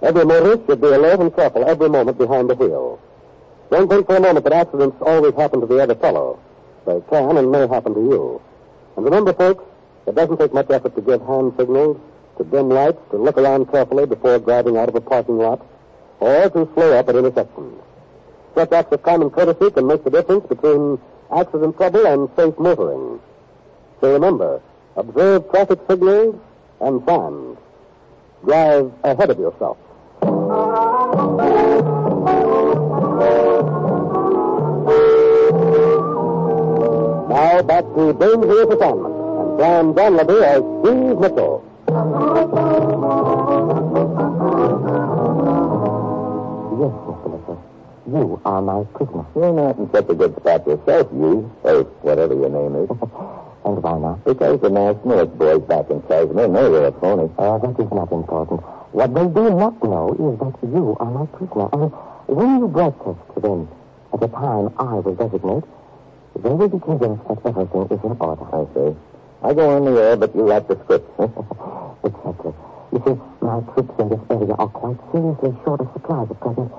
Every 0.01 0.25
motorist 0.25 0.65
should 0.67 0.81
be 0.81 0.87
alert 0.87 1.19
and 1.19 1.35
careful 1.35 1.67
every 1.69 1.89
moment 1.89 2.17
behind 2.17 2.49
the 2.49 2.55
wheel. 2.55 2.99
Don't 3.69 3.87
think 3.87 4.07
for 4.07 4.15
a 4.17 4.19
moment 4.19 4.43
that 4.45 4.53
accidents 4.53 4.97
always 5.01 5.33
happen 5.35 5.61
to 5.61 5.67
the 5.67 5.79
other 5.79 5.95
fellow. 5.95 6.39
They 6.85 7.01
can 7.09 7.37
and 7.37 7.51
may 7.51 7.67
happen 7.67 7.93
to 7.93 7.99
you. 7.99 8.41
And 8.97 9.05
remember, 9.05 9.33
folks, 9.33 9.63
It 10.07 10.15
doesn't 10.15 10.37
take 10.37 10.53
much 10.53 10.69
effort 10.69 10.95
to 10.95 11.01
give 11.01 11.21
hand 11.21 11.53
signals, 11.57 11.97
to 12.37 12.43
dim 12.43 12.69
lights, 12.69 12.97
to 13.11 13.17
look 13.17 13.37
around 13.37 13.71
carefully 13.71 14.05
before 14.05 14.39
driving 14.39 14.77
out 14.77 14.89
of 14.89 14.95
a 14.95 15.01
parking 15.01 15.37
lot, 15.37 15.65
or 16.19 16.49
to 16.49 16.69
slow 16.73 16.93
up 16.97 17.07
at 17.09 17.15
intersections. 17.15 17.79
Such 18.55 18.71
acts 18.71 18.91
of 18.91 19.03
common 19.03 19.29
courtesy 19.29 19.71
can 19.71 19.87
make 19.87 20.03
the 20.03 20.09
difference 20.09 20.45
between 20.47 20.99
accident 21.31 21.77
trouble 21.77 22.05
and 22.05 22.29
safe 22.35 22.57
motoring. 22.59 23.19
So 24.01 24.13
remember, 24.13 24.61
observe 24.97 25.49
traffic 25.51 25.79
signals 25.87 26.35
and 26.81 27.05
signs. 27.05 27.57
Drive 28.43 28.91
ahead 29.03 29.29
of 29.29 29.39
yourself. 29.39 29.77
Now 31.11 31.17
back 37.63 37.83
to 37.83 38.13
Dangerous 38.13 38.69
Assignment 38.71 39.11
and 39.11 39.59
John 39.59 39.91
Donlevy 39.93 40.39
as 40.41 40.63
Steve 40.79 41.19
Mitchell. 41.19 41.59
Yes, 46.79 46.95
Mr. 47.03 47.27
Mitchell. 47.27 47.59
You 48.07 48.39
are 48.45 48.61
my 48.61 48.85
prisoner. 48.95 49.25
You're 49.35 49.51
not 49.53 49.77
in 49.79 49.91
such 49.91 50.07
a 50.09 50.13
good 50.15 50.33
spot 50.37 50.65
yourself, 50.65 51.07
you, 51.11 51.51
or 51.63 51.83
whatever 52.07 52.35
your 52.35 52.49
name 52.49 52.75
is. 52.83 52.89
and 53.65 53.83
why 53.83 53.99
not? 53.99 54.23
Because 54.23 54.61
the 54.61 54.69
nationalist 54.69 55.37
boys 55.37 55.59
back 55.67 55.89
in 55.89 56.01
Kashmir 56.03 56.47
know 56.47 56.71
you're 56.71 56.85
a 56.87 56.91
phony. 56.93 57.29
Uh, 57.37 57.57
that 57.57 57.77
is 57.79 57.91
not 57.91 58.09
important. 58.13 58.61
What 58.91 59.15
they 59.15 59.23
do 59.23 59.55
not 59.55 59.81
know 59.81 60.11
is 60.19 60.35
that 60.43 60.59
you 60.67 60.97
are 60.99 61.07
my 61.07 61.25
prisoner. 61.31 61.71
And 61.71 61.95
when 62.27 62.59
you 62.59 62.67
broadcast 62.67 63.23
to 63.35 63.39
them 63.39 63.69
at 64.11 64.19
the 64.19 64.27
time 64.27 64.67
I 64.75 64.99
will 64.99 65.15
designate, 65.15 65.63
they 66.35 66.51
will 66.51 66.67
be 66.67 66.77
convinced 66.77 67.23
that 67.23 67.39
everything 67.47 67.87
is 67.87 68.03
in 68.03 68.19
order. 68.19 68.43
I 68.51 68.67
see. 68.75 68.91
I 69.47 69.53
go 69.55 69.79
on 69.79 69.85
the 69.87 69.95
air, 69.95 70.17
but 70.17 70.35
you 70.35 70.43
write 70.43 70.67
the 70.67 70.75
script. 70.83 71.07
exactly. 72.03 72.51
You 72.91 72.99
see, 73.07 73.15
my 73.39 73.63
troops 73.71 73.95
in 73.95 74.09
this 74.11 74.23
area 74.27 74.59
are 74.59 74.67
quite 74.67 74.99
seriously 75.15 75.55
short 75.63 75.79
of 75.79 75.87
supplies 75.95 76.27
at 76.27 76.39
present. 76.43 76.71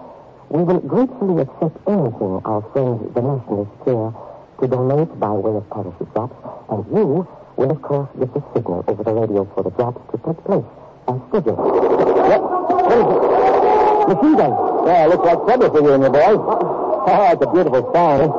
We 0.53 0.63
will 0.69 0.85
gratefully 0.85 1.41
accept 1.41 1.81
anything 1.89 2.45
our 2.45 2.61
friends, 2.77 3.09
the 3.17 3.23
nationalists, 3.25 3.81
here 3.89 4.13
to 4.61 4.65
donate 4.69 5.17
by 5.17 5.33
way 5.33 5.57
of 5.57 5.65
parachute 5.73 6.13
drops, 6.13 6.37
and 6.69 6.85
you 6.93 7.25
will, 7.57 7.73
of 7.73 7.81
course, 7.81 8.09
give 8.21 8.29
the 8.37 8.45
signal 8.53 8.85
over 8.87 9.03
the 9.03 9.15
radio 9.17 9.49
for 9.57 9.65
the 9.65 9.71
drops 9.71 10.05
to 10.13 10.21
take 10.29 10.45
place 10.45 10.69
as 11.09 11.19
scheduled. 11.29 11.59
What? 11.59 12.43
What 12.43 12.99
is 12.99 13.07
it? 13.07 13.33
Machine 14.09 14.37
gun. 14.37 14.53
Yeah, 14.87 15.07
looks 15.07 15.25
like 15.25 15.41
trouble 15.47 15.71
for 15.71 15.81
you 15.81 15.93
and 15.95 16.03
your 16.03 16.13
boys. 16.13 16.43
Oh, 17.03 17.11
ah, 17.11 17.33
it's 17.33 17.43
a 17.43 17.51
beautiful 17.51 17.83
sound. 17.95 18.31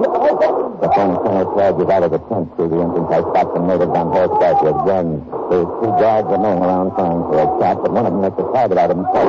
The 0.84 0.90
phone 0.96 1.16
center 1.24 1.46
charges 1.56 1.88
out 1.92 2.04
of 2.04 2.12
the 2.12 2.20
tent 2.32 2.48
through 2.56 2.70
the 2.72 2.80
entrance. 2.80 3.12
I 3.12 3.20
spot 3.20 3.48
some 3.56 3.68
natives 3.68 3.92
on 3.92 4.08
horseback 4.12 4.60
with 4.64 4.76
guns. 4.88 5.20
There's 5.52 5.68
two 5.84 5.92
guards 6.00 6.28
milling 6.32 6.64
around 6.64 6.96
trying 6.96 7.24
for 7.28 7.40
a 7.44 7.48
shot, 7.60 7.84
but 7.84 7.92
one 7.92 8.06
of 8.08 8.12
them 8.16 8.22
makes 8.24 8.40
a 8.40 8.46
target 8.56 8.78
out 8.78 8.92
of 8.92 8.98
himself. 9.00 9.28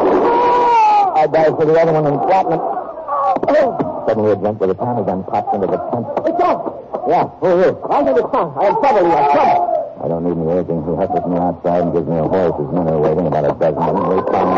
I 1.14 1.26
dive 1.30 1.54
for 1.58 1.66
the 1.66 1.74
other 1.78 1.94
one 1.94 2.06
and 2.06 2.18
flatten. 2.26 2.58
Suddenly 4.06 4.32
a 4.32 4.36
gent 4.36 4.58
with 4.58 4.70
a 4.70 4.74
Tommy 4.74 5.02
gun 5.06 5.24
pops 5.24 5.54
into 5.54 5.66
the 5.66 5.78
tent. 5.90 6.06
It's 6.30 6.42
off. 6.42 6.74
Yeah, 7.06 7.26
who 7.42 7.46
are? 7.46 7.74
I'm 7.90 8.06
in 8.06 8.14
the 8.14 8.26
front. 8.28 8.54
I 8.58 8.64
have 8.70 8.78
trouble 8.82 9.06
here. 9.06 9.22
Trouble. 9.34 9.73
I 10.04 10.08
don't 10.08 10.22
need 10.22 10.36
any 10.36 10.52
urging. 10.52 10.82
Who 10.82 10.96
hustles 10.96 11.24
me 11.24 11.38
outside 11.38 11.80
and 11.80 11.94
gives 11.94 12.06
me 12.06 12.18
a 12.18 12.28
horse? 12.28 12.52
His 12.60 12.68
men 12.76 12.92
are 12.92 13.00
waiting, 13.00 13.26
about 13.26 13.48
a 13.48 13.56
dozen 13.56 13.80
of 13.80 13.96
them. 13.96 14.20
Come 14.28 14.50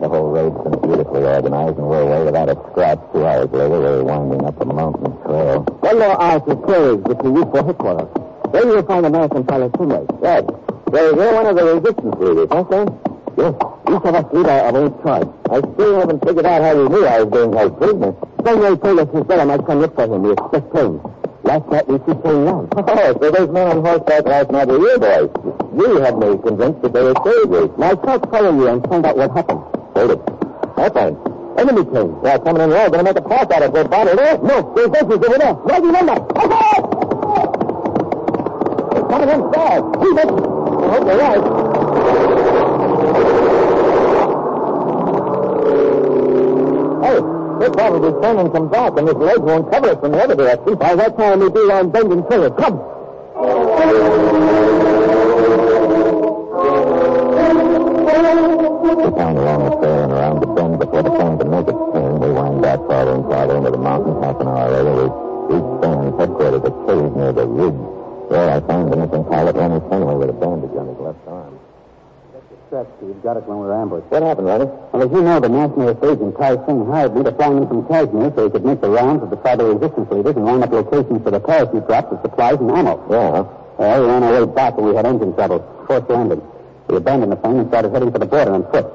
The 0.00 0.08
whole 0.08 0.32
raid's 0.32 0.56
been 0.64 0.80
beautifully 0.80 1.20
organized, 1.20 1.76
and 1.76 1.86
we're 1.86 2.00
away 2.00 2.24
without 2.24 2.48
a 2.48 2.56
scratch. 2.72 2.98
Two 3.12 3.26
hours 3.26 3.50
later, 3.52 3.68
we're 3.68 4.04
winding 4.04 4.42
up 4.46 4.58
a 4.58 4.64
mountain 4.64 5.12
trail. 5.20 5.68
One 5.84 5.98
more 5.98 6.16
hour 6.16 6.40
to 6.48 6.96
between 6.96 7.36
you 7.36 7.44
four 7.52 7.62
headquarters. 7.62 8.08
Then 8.50 8.68
you'll 8.68 8.82
find 8.84 9.04
American 9.04 9.44
pilot 9.44 9.74
teammates. 9.76 10.08
Yes. 10.22 10.44
So 10.48 11.14
you're 11.14 11.34
one 11.34 11.44
of 11.44 11.56
the 11.56 11.64
resistance 11.76 12.16
leaders, 12.16 12.48
huh, 12.50 12.64
sir? 12.70 12.86
Yes. 13.36 13.52
Each 13.84 14.04
of 14.08 14.14
us 14.14 14.24
lead 14.32 14.46
our, 14.46 14.74
own 14.74 15.02
tribe. 15.02 15.28
I 15.50 15.58
still 15.60 16.00
haven't 16.00 16.24
figured 16.24 16.46
out 16.46 16.62
how 16.62 16.72
you 16.72 16.88
knew 16.88 17.04
I 17.04 17.22
was 17.22 17.28
being 17.28 17.52
held 17.52 17.76
prisoner. 17.76 18.16
Us 18.46 19.08
his 19.12 19.24
brother 19.24 19.44
might 19.44 19.66
come 19.66 19.80
look 19.80 19.94
for 19.94 20.04
him. 20.04 20.22
We 20.22 20.32
express 20.32 20.62
planes. 20.72 21.00
Last 21.44 21.68
night 21.68 21.88
we 21.88 21.98
see 21.98 22.14
playing 22.20 22.44
round. 22.44 22.72
Oh, 22.76 23.18
so 23.20 23.30
those 23.30 23.50
men 23.50 23.66
on 23.68 23.84
horseback 23.84 24.24
last 24.24 24.50
night 24.50 24.68
were 24.68 24.78
your 24.78 24.98
boys. 24.98 25.30
You 25.76 26.00
had 26.00 26.18
me 26.18 26.38
convinced 26.42 26.82
that 26.82 26.92
they 26.92 27.02
were 27.02 27.14
soldiers. 27.24 27.70
Now 27.78 27.94
try 27.94 28.18
following 28.18 28.58
you 28.58 28.68
and 28.68 28.86
find 28.86 29.04
out 29.04 29.16
what 29.16 29.30
happened. 29.32 29.60
Hold 29.94 30.10
it. 30.12 30.20
Plane. 30.92 31.16
Enemy 31.58 31.84
plane. 31.84 32.16
Yeah, 32.24 32.38
coming 32.38 32.62
in 32.62 32.70
low. 32.70 32.88
Gonna 32.88 33.02
make 33.02 33.16
a 33.16 33.22
pass 33.22 33.50
out 33.50 33.62
of. 33.62 33.72
We're 33.72 33.84
bottled 33.84 34.18
up. 34.18 34.42
No, 34.42 34.72
there's 34.74 34.88
vessels 34.88 35.24
over 35.24 35.38
there. 35.38 35.54
Right 35.54 35.82
remember. 35.82 36.16
Okay! 36.40 36.76
Coming 39.10 39.28
in 39.28 39.52
fast. 39.52 39.84
Keep 40.00 40.18
it. 40.18 40.30
I 40.30 40.88
hope 40.90 41.04
right. 41.20 41.70
Hey, 47.02 47.39
they're 47.60 47.70
probably 47.70 48.10
sending 48.22 48.50
some 48.52 48.70
back, 48.70 48.96
and 48.96 49.06
this 49.06 49.14
ledge 49.16 49.38
won't 49.40 49.70
cover 49.70 49.90
it 49.90 50.00
from 50.00 50.12
the 50.12 50.22
other 50.22 50.34
direction. 50.34 50.74
By 50.76 50.94
that 50.94 51.16
time, 51.18 51.40
we'll 51.40 51.50
be 51.50 51.60
on 51.70 51.90
bend 51.90 52.10
and. 52.10 52.26
Come. 52.56 52.80
We 58.90 59.16
found 59.16 59.38
along 59.38 59.64
the 59.68 59.76
trail 59.76 60.04
and 60.04 60.12
around 60.12 60.40
the 60.40 60.46
bend 60.46 60.78
before 60.78 61.02
the 61.02 61.10
plane 61.10 61.36
could 61.36 61.50
make 61.50 61.68
its 61.68 61.78
turn. 61.92 62.20
We 62.20 62.30
wind 62.32 62.62
back 62.62 62.78
farther 62.88 63.12
and 63.12 63.24
farther 63.24 63.56
into 63.58 63.70
the 63.70 63.78
mountains. 63.78 64.24
Half 64.24 64.40
an 64.40 64.48
hour 64.48 64.70
later, 64.70 64.94
we 64.96 65.04
reached 65.52 65.84
Sam's 65.84 66.18
headquarters, 66.18 66.64
a 66.64 66.72
cave 66.88 67.12
near 67.16 67.32
the 67.32 67.46
ridge. 67.46 67.80
There 68.30 68.50
I 68.50 68.60
found 68.60 68.92
the 68.92 68.96
missing 68.96 69.24
pilot, 69.24 69.56
Ronnie 69.56 69.80
Fenway, 69.90 70.14
with 70.14 70.30
a 70.30 70.32
bandage 70.32 70.76
on 70.76 70.86
his 70.88 70.98
left 70.98 71.28
arm. 71.28 71.58
Steve. 72.70 73.22
Got 73.22 73.36
us 73.36 73.44
when 73.46 73.58
we 73.58 73.66
were 73.66 73.74
ambushed. 73.74 74.06
What 74.10 74.22
happened, 74.22 74.46
Ronnie? 74.46 74.70
Well, 74.92 75.02
as 75.02 75.10
you 75.10 75.22
know, 75.22 75.40
the 75.40 75.48
nationalist 75.48 75.98
agent, 76.04 76.38
Kai 76.38 76.54
Singh, 76.66 76.86
hired 76.86 77.14
me 77.16 77.24
to 77.24 77.32
fly 77.32 77.50
in 77.50 77.66
from 77.66 77.86
Kashmir 77.86 78.32
so 78.34 78.44
he 78.46 78.50
could 78.50 78.64
make 78.64 78.80
the 78.80 78.90
rounds 78.90 79.22
of 79.22 79.30
the 79.30 79.36
tribal 79.36 79.74
resistance 79.74 80.10
leaders 80.10 80.36
and 80.36 80.44
line 80.44 80.62
up 80.62 80.70
locations 80.70 81.22
for 81.22 81.30
the 81.30 81.40
parachute 81.40 81.86
drops 81.86 82.12
of 82.12 82.20
supplies 82.22 82.62
and 82.62 82.70
ammo. 82.70 82.94
Yeah. 83.10 83.42
Well, 83.78 84.00
we 84.00 84.06
ran 84.06 84.22
our 84.22 84.46
way 84.46 84.52
back 84.54 84.78
and 84.78 84.86
we 84.86 84.94
had 84.94 85.06
engine 85.06 85.34
trouble. 85.34 85.66
Forced 85.86 86.08
landing. 86.10 86.42
We 86.88 86.96
abandoned 86.96 87.32
the 87.32 87.36
plane 87.36 87.58
and 87.58 87.68
started 87.68 87.90
heading 87.92 88.12
for 88.12 88.18
the 88.18 88.26
border 88.26 88.52
on 88.54 88.62
foot. 88.70 88.86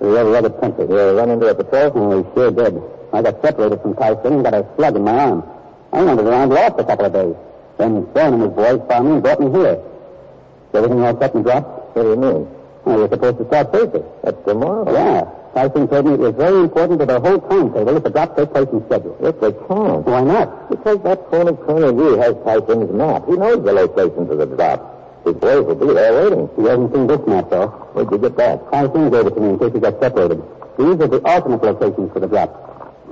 We 0.00 0.08
were 0.08 0.18
over 0.18 0.36
other 0.36 0.50
country. 0.50 0.84
You 0.84 1.16
run 1.16 1.30
into 1.30 1.46
a 1.48 1.54
patrol? 1.54 1.92
Oh, 1.94 2.20
we 2.20 2.34
sure 2.34 2.50
did. 2.50 2.76
I 3.12 3.22
got 3.22 3.40
separated 3.40 3.80
from 3.80 3.94
Kai 3.94 4.20
Singh 4.22 4.34
and 4.34 4.44
got 4.44 4.54
a 4.54 4.66
slug 4.76 4.96
in 4.96 5.04
my 5.04 5.16
arm. 5.16 5.44
I 5.92 6.02
wandered 6.02 6.26
around 6.26 6.50
lost 6.50 6.74
a 6.78 6.84
couple 6.84 7.06
of 7.06 7.12
days. 7.12 7.36
Then 7.78 8.06
Thorne 8.12 8.34
and 8.34 8.42
his 8.42 8.52
boys 8.52 8.80
found 8.88 9.08
me 9.08 9.12
and 9.14 9.22
brought 9.22 9.40
me 9.40 9.50
here. 9.50 9.80
Is 9.80 10.74
everything 10.74 11.00
all 11.00 11.18
set 11.18 11.34
and 11.34 11.44
dropped? 11.44 11.96
What 11.96 12.02
do 12.02 12.10
you 12.10 12.16
mean? 12.16 12.48
You're 12.86 13.08
supposed 13.08 13.38
to 13.38 13.46
start 13.46 13.72
Thursday. 13.72 14.04
That's 14.22 14.44
tomorrow. 14.44 14.92
Yeah. 14.92 15.24
Tyson 15.54 15.88
told 15.88 16.06
me 16.06 16.14
it 16.14 16.20
was 16.20 16.34
very 16.34 16.60
important 16.60 16.98
to 17.00 17.06
the 17.06 17.20
whole 17.20 17.40
timetable 17.40 17.96
if 17.96 18.02
the 18.02 18.10
drop 18.10 18.36
takes 18.36 18.52
place 18.52 18.68
in 18.72 18.84
schedule. 18.86 19.16
Yes, 19.22 19.34
they 19.40 19.52
can't. 19.52 20.04
Why 20.04 20.20
not? 20.20 20.68
Because 20.68 20.98
that 21.02 21.30
phony 21.30 21.56
Colonel 21.64 21.94
Yu 21.94 22.18
has 22.18 22.34
Tyson's 22.44 22.92
map. 22.92 23.24
He 23.26 23.36
knows 23.36 23.64
the 23.64 23.72
locations 23.72 24.30
of 24.30 24.38
the 24.38 24.46
drop. 24.46 25.24
His 25.24 25.34
boys 25.34 25.64
will 25.64 25.76
be 25.76 25.94
there 25.94 26.12
waiting. 26.12 26.50
He 26.56 26.64
hasn't 26.68 26.92
seen 26.92 27.06
this 27.06 27.20
map, 27.26 27.48
though. 27.48 27.68
Where'd 27.94 28.10
you 28.10 28.18
get 28.18 28.36
that? 28.36 28.70
Tyson 28.70 29.10
gave 29.10 29.26
it 29.26 29.34
to 29.34 29.40
me 29.40 29.48
in 29.50 29.58
case 29.58 29.72
he 29.72 29.80
got 29.80 29.98
separated. 30.00 30.42
These 30.76 31.00
are 31.00 31.08
the 31.08 31.22
alternate 31.24 31.62
locations 31.62 32.12
for 32.12 32.20
the 32.20 32.26
drop. 32.26 32.50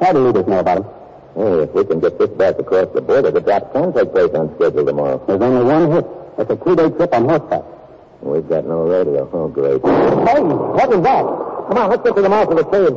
How 0.03 0.13
do 0.13 0.27
leaders 0.27 0.47
know 0.47 0.59
about 0.59 0.83
them? 0.83 0.87
Hey, 1.35 1.63
if 1.63 1.73
we 1.73 1.85
can 1.85 2.01
get 2.01 2.19
this 2.19 2.29
back 2.31 2.59
across 2.59 2.89
the 2.93 3.01
border, 3.01 3.31
the 3.31 3.41
drop 3.41 3.73
can 3.73 3.95
take 3.95 4.13
place 4.13 4.35
on 4.35 4.53
schedule 4.57 4.85
tomorrow. 4.85 5.25
There's 5.27 5.41
only 5.41 5.65
one 5.65 5.93
hit. 5.93 6.05
It's 6.37 6.51
a 6.51 6.57
two-day 6.57 6.91
trip 6.91 7.15
on 7.15 7.25
horseback. 7.25 7.63
We've 8.23 8.49
got 8.49 8.65
no 8.65 8.87
radio. 8.87 9.29
Oh, 9.33 9.49
great. 9.49 9.83
Hey, 9.83 10.41
what 10.41 10.89
was 10.89 11.03
that? 11.03 11.25
Come 11.69 11.79
on, 11.79 11.91
let's 11.91 12.03
get 12.03 12.15
to 12.15 12.23
the 12.23 12.29
mouth 12.29 12.49
of 12.49 12.57
the 12.57 12.65
cave. 12.71 12.95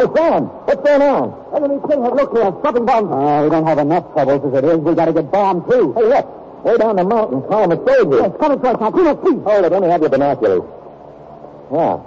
Hey, 0.00 0.06
Sam, 0.16 0.44
what's 0.64 0.82
going 0.82 1.02
on? 1.02 1.54
Enemy 1.54 1.80
plane 1.84 2.02
had 2.02 2.14
looked 2.16 2.36
here. 2.36 2.50
Dropping 2.50 2.86
bombs. 2.86 3.08
Oh, 3.12 3.20
ah, 3.20 3.42
we 3.44 3.50
don't 3.50 3.66
have 3.66 3.78
enough 3.78 4.10
troubles 4.14 4.40
as 4.48 4.58
it 4.58 4.64
is. 4.64 4.78
We've 4.78 4.96
gotta 4.96 5.12
get 5.12 5.30
bombed, 5.30 5.68
too. 5.70 5.92
Hey, 5.92 6.04
look. 6.04 6.64
Way 6.64 6.76
down 6.76 6.96
the 6.96 7.04
mountain, 7.04 7.42
column 7.42 7.72
of 7.72 7.78
soldiers. 7.86 8.20
Yes, 8.20 8.32
coming 8.40 8.60
towards 8.60 8.80
us. 8.80 8.92
Come 8.92 9.18
please. 9.20 9.42
Hold 9.44 9.64
it. 9.64 9.72
Let 9.72 9.82
me 9.82 9.88
have 9.88 10.00
your 10.00 10.10
binoculars. 10.10 10.64
Yeah. 11.72 12.00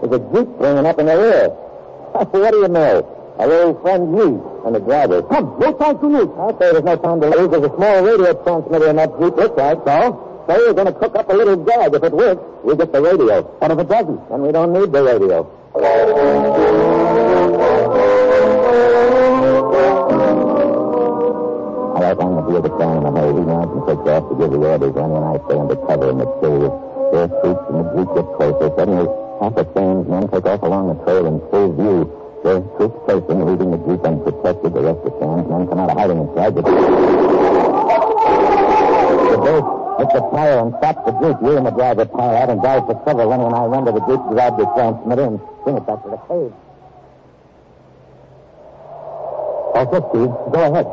There's 0.00 0.20
a 0.20 0.24
jeep 0.32 0.48
bringing 0.58 0.86
up 0.86 0.98
in 0.98 1.06
the 1.06 1.16
rear. 1.16 1.48
what 2.12 2.50
do 2.52 2.58
you 2.58 2.68
know? 2.68 3.17
Our 3.38 3.52
old 3.52 3.82
friend 3.82 4.14
Lee 4.16 4.34
and 4.66 4.74
the 4.74 4.80
driver. 4.80 5.22
Come, 5.22 5.58
no 5.60 5.72
time 5.74 5.98
to 6.00 6.06
lose. 6.06 6.28
I 6.38 6.50
say 6.58 6.72
there's 6.72 6.84
no 6.84 6.96
time 6.96 7.20
to 7.20 7.28
lose. 7.30 7.50
There's 7.50 7.64
a 7.70 7.74
small 7.76 8.02
radio 8.02 8.34
transmitter 8.42 8.88
in 8.90 8.96
that 8.96 9.10
jeep. 9.18 9.36
Looks 9.36 9.56
like 9.56 9.78
so. 9.86 10.44
So 10.48 10.54
we're 10.56 10.72
going 10.74 10.86
to 10.86 10.98
cook 10.98 11.14
up 11.14 11.28
a 11.30 11.34
little 11.34 11.56
gag. 11.56 11.94
If 11.94 12.02
it 12.02 12.12
works, 12.12 12.42
we 12.64 12.74
get 12.74 12.90
the 12.92 13.00
radio. 13.00 13.42
What 13.42 13.70
if 13.70 13.78
it 13.78 13.88
doesn't? 13.88 14.28
Then 14.28 14.42
we 14.42 14.50
don't 14.50 14.72
need 14.72 14.90
the 14.90 15.02
radio. 15.04 15.46
I 21.94 22.04
outline 22.10 22.36
the 22.36 22.42
view 22.42 22.56
of 22.56 22.62
the 22.62 22.74
town 22.74 22.96
in 22.98 23.04
a 23.06 23.10
hurry. 23.12 23.34
He 23.38 23.46
mounts 23.46 23.70
and 23.70 23.86
takes 23.86 24.08
off 24.08 24.28
to 24.30 24.34
give 24.34 24.50
the 24.50 24.58
orders. 24.66 24.92
Ronnie 24.94 25.14
and 25.14 25.24
I 25.24 25.36
stay 25.46 25.58
under 25.58 25.76
cover 25.86 26.10
in 26.10 26.18
the 26.18 26.26
cave. 26.42 26.72
Their 27.12 27.28
troops 27.38 27.64
and 27.70 27.76
the 27.78 27.84
jeep 27.94 28.08
get 28.18 28.26
closer. 28.34 28.68
Suddenly, 28.74 29.06
half 29.38 29.54
the 29.54 29.64
Sam's 29.74 30.08
men 30.08 30.26
take 30.28 30.46
off 30.46 30.62
along 30.62 30.88
the 30.90 31.04
trail 31.04 31.26
in 31.26 31.38
full 31.50 31.72
view. 31.78 32.17
Their 32.44 32.60
troops 32.60 32.78
this 32.78 32.92
person, 33.06 33.46
leaving 33.46 33.70
the 33.72 33.78
group 33.78 34.04
unprotected, 34.04 34.72
the 34.72 34.80
rest 34.80 35.00
of 35.02 35.12
the 35.18 35.26
and 35.26 35.50
then 35.50 35.66
come 35.66 35.80
out 35.80 35.90
of 35.90 35.98
hiding 35.98 36.18
inside. 36.22 36.54
The, 36.54 36.62
the 39.32 39.38
boat 39.42 39.98
hit 39.98 40.08
the 40.14 40.20
tire 40.30 40.58
and 40.62 40.72
stopped 40.78 41.02
the 41.06 41.12
group. 41.12 41.42
You 41.42 41.56
and 41.58 41.66
the 41.66 41.72
driver 41.72 42.04
pile 42.06 42.36
out 42.36 42.48
and 42.50 42.62
dive 42.62 42.86
for 42.86 42.94
cover. 43.04 43.24
Lenny 43.26 43.42
and 43.42 43.54
I 43.54 43.64
run 43.66 43.84
to 43.86 43.92
the 43.92 44.00
group, 44.00 44.22
grab 44.30 44.56
the 44.56 44.66
transmitter, 44.76 45.24
and 45.24 45.40
bring 45.64 45.76
it 45.76 45.84
back 45.86 46.02
to 46.04 46.10
the 46.10 46.16
cave. 46.30 46.52
Okay, 49.78 50.00
Steve. 50.10 50.30
Go 50.54 50.60
ahead. 50.62 50.86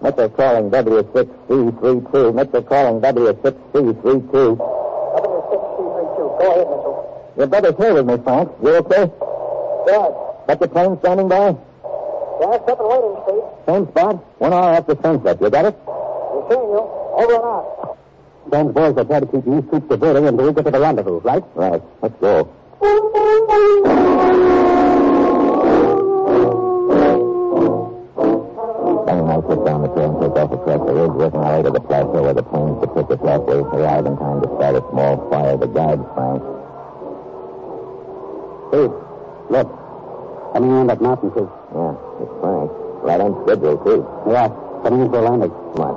Metro 0.00 0.28
calling 0.28 0.70
W6C32. 0.70 2.34
Metro 2.34 2.62
calling 2.62 3.00
W6C32. 3.02 4.30
W6C32. 4.30 6.38
Go 6.38 6.46
ahead, 6.46 6.68
Mitchell. 6.70 6.94
Your 7.36 7.46
brother's 7.48 7.76
here 7.76 7.94
with 7.94 8.06
me, 8.06 8.16
Frank. 8.22 8.48
You 8.62 8.76
okay? 8.76 9.10
Good. 9.86 10.27
Got 10.48 10.60
your 10.60 10.68
plane 10.70 10.98
standing 11.00 11.28
by? 11.28 11.36
Yeah, 11.36 12.54
it's 12.56 12.68
up 12.68 12.80
and 12.80 12.88
waiting, 12.88 13.16
Steve. 13.28 13.44
Same 13.68 13.84
spot? 13.88 14.16
One 14.40 14.52
hour 14.54 14.72
after 14.72 14.96
sunset. 15.02 15.42
You 15.42 15.50
got 15.50 15.66
it? 15.66 15.76
We're 15.84 16.48
seeing 16.48 16.72
you. 16.72 16.88
Over 17.20 17.34
and 17.34 17.44
out. 17.44 17.98
Those 18.48 18.72
boys 18.72 18.94
will 18.94 19.04
try 19.04 19.20
to 19.20 19.26
keep 19.26 19.44
these 19.44 19.68
troops 19.68 19.88
diverting 19.90 20.26
until 20.26 20.46
we 20.46 20.54
get 20.54 20.64
to 20.64 20.70
the 20.70 20.80
rendezvous, 20.80 21.20
right? 21.20 21.44
Right. 21.54 21.82
Let's 22.00 22.14
go. 22.16 22.48
Benny 29.04 29.20
and 29.20 29.28
I 29.28 29.36
sit 29.52 29.60
down 29.68 29.82
the 29.84 29.92
trail 29.92 30.16
and 30.16 30.20
take 30.24 30.32
off 30.32 30.52
across 30.52 30.80
the 30.88 30.94
ridge, 30.96 31.12
working 31.12 31.40
our 31.40 31.56
way 31.58 31.62
to 31.64 31.70
the 31.76 31.80
plateau 31.80 32.22
where 32.22 32.32
the 32.32 32.42
planes 32.42 32.80
to 32.80 32.86
pick 32.88 33.04
us 33.12 33.20
up. 33.28 33.44
We 33.44 33.52
arrive 33.52 34.06
in 34.06 34.16
time 34.16 34.40
to 34.40 34.48
start 34.56 34.76
a 34.76 34.82
small 34.96 35.28
fire. 35.28 35.58
The 35.58 35.66
guide, 35.66 36.00
Frank. 36.16 36.40
Steve, 38.72 38.96
look. 39.50 39.77
Coming 40.58 40.74
on 40.74 40.88
that 40.88 41.00
mountain, 41.00 41.30
too. 41.38 41.46
Yeah, 41.70 41.94
it's 42.18 42.34
Frank. 42.42 42.66
Right 43.06 43.20
on 43.22 43.30
schedule, 43.46 43.78
too. 43.78 44.02
Yeah, 44.26 44.50
coming 44.82 45.06
into 45.06 45.14
a 45.14 45.22
landing. 45.22 45.54
Come 45.54 45.86
on. 45.86 45.94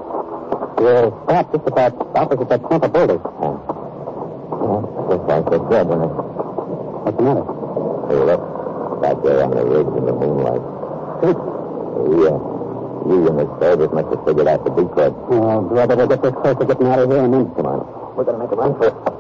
We'll 0.78 1.10
stop 1.26 1.50
just 1.50 1.66
about 1.66 1.98
opposite 2.14 2.46
that 2.46 2.62
clump 2.62 2.86
of 2.86 2.94
boulders. 2.94 3.26
Yeah. 3.26 3.58
Yeah, 3.58 4.86
so 5.10 5.18
far 5.26 5.42
so 5.50 5.58
good, 5.66 5.82
isn't 5.90 6.06
it? 6.06 6.14
What's 6.14 7.18
the 7.18 7.26
matter? 7.26 7.46
Hey, 8.06 8.22
look. 8.22 9.02
Back 9.02 9.18
there 9.26 9.42
on 9.42 9.50
the 9.50 9.66
ridge 9.66 9.94
in 9.98 10.06
the 10.06 10.14
moonlight. 10.14 10.62
Yeah. 11.26 12.38
You 13.10 13.18
and 13.34 13.42
the 13.42 13.50
soldiers 13.58 13.90
must 13.98 14.14
have 14.14 14.22
figured 14.30 14.46
out 14.46 14.62
the 14.62 14.70
decoy. 14.78 15.10
Do 15.10 15.74
I 15.74 15.90
better 15.90 16.06
get 16.06 16.22
this 16.22 16.38
close 16.38 16.54
to 16.62 16.66
getting 16.70 16.86
out 16.86 17.02
of 17.02 17.10
here 17.10 17.26
and 17.26 17.34
then... 17.34 17.50
Come 17.58 17.66
on. 17.66 17.82
We're 18.14 18.30
going 18.30 18.38
to 18.38 18.46
make 18.46 18.54
a 18.54 18.62
run 18.62 18.78
for 18.78 18.94
it. 18.94 19.11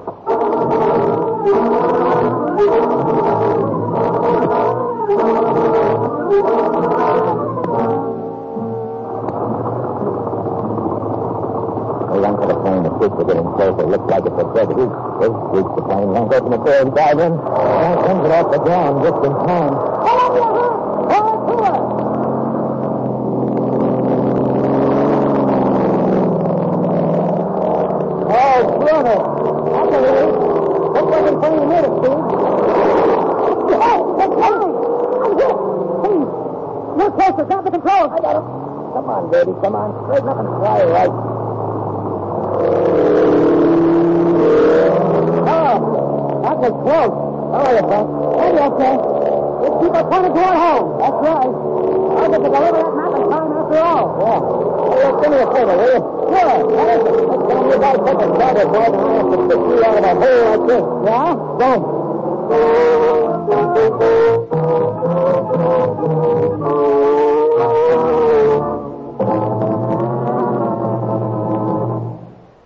For 13.09 13.09
the 13.09 13.09
plane. 13.09 13.09
The 13.09 13.09
troops 13.09 13.17
are 13.17 13.25
getting 13.25 13.49
closer. 13.57 13.85
Looks 13.89 14.07
like 14.11 14.25
it's 14.25 14.37
a 14.37 14.45
heat. 14.77 14.93
They 15.21 15.29
reach 15.29 15.71
the 15.75 15.81
plane. 15.81 16.13
Yank 16.13 16.29
open 16.33 16.51
the 16.51 16.57
door 16.61 16.79
and 16.81 16.93
dive 16.93 17.19
in. 17.19 17.33
Yank 17.33 17.97
brings 18.05 18.25
it 18.25 18.31
off 18.31 18.47
the 18.51 18.59
ground 18.59 19.01
just 19.01 19.25
in 19.25 19.33
time. 19.47 19.73
Brother. 28.61 29.17
I 29.17 29.81
can 29.89 30.01
hear 30.03 30.21
it. 30.21 30.33
That 30.93 31.03
wasn't 31.05 31.37
funny 31.41 31.57
a 31.57 31.65
minute, 31.65 31.93
Steve. 32.01 32.21
Oh, 33.81 33.99
that's 34.17 34.35
coming. 34.41 34.73
I'm 35.21 35.33
hit. 35.37 35.55
Please. 36.01 36.29
You're 36.97 37.11
closer. 37.11 37.45
Got 37.45 37.61
the 37.65 37.71
controls. 37.71 38.11
I 38.11 38.13
got 38.21 38.35
it. 38.37 38.45
Come 38.93 39.09
on, 39.09 39.23
baby. 39.31 39.53
Come 39.63 39.75
on. 39.75 39.89
Straighten 40.05 40.29
up 40.29 40.37
and 40.39 40.47
fly 40.61 40.83
right. 40.83 41.13
Oh, 45.47 45.75
that 46.43 46.50
was 46.61 46.77
close. 46.85 47.09
How 47.51 47.65
are 47.65 47.73
you, 47.73 47.81
Frank? 47.89 48.07
Hey, 48.37 48.53
okay. 48.69 48.93
Let's 49.61 49.75
keep 49.81 49.93
our 49.97 50.05
pointed 50.05 50.33
toward 50.37 50.57
home. 50.61 50.87
That's 51.01 51.17
right. 51.25 51.49
I'll 52.11 52.29
get 52.29 52.37
to 52.37 52.49
deliver 52.53 52.77
that 52.77 52.93
map 52.93 53.13
in 53.17 53.23
time 53.33 53.49
after 53.51 53.79
all. 53.81 54.05
Yeah. 54.21 54.39
Hey, 55.01 55.09
do 55.17 55.25
me 55.31 55.37
a 55.41 55.47
favor, 55.51 55.75
will 55.81 55.89
you? 55.89 56.01
Sure. 56.31 56.61
What 56.69 56.87
is 56.93 57.01
it? 57.01 57.17
Next 57.17 57.45
time 57.49 57.65
you 57.65 57.77
guys 57.81 57.97
take 58.05 58.21
a 58.21 58.29
shot 58.37 58.57
at 58.61 58.67
boy, 58.69 58.77
I 58.77 59.09
have 59.11 59.25
to 59.25 59.37
stick 59.41 59.57
you 59.57 59.81
out 59.81 59.97
of 59.97 60.05
a 60.05 60.13
hole 60.21 60.43
like 60.53 60.63
this. 60.69 60.85
Yeah? 61.09 61.33
Go. 61.57 61.71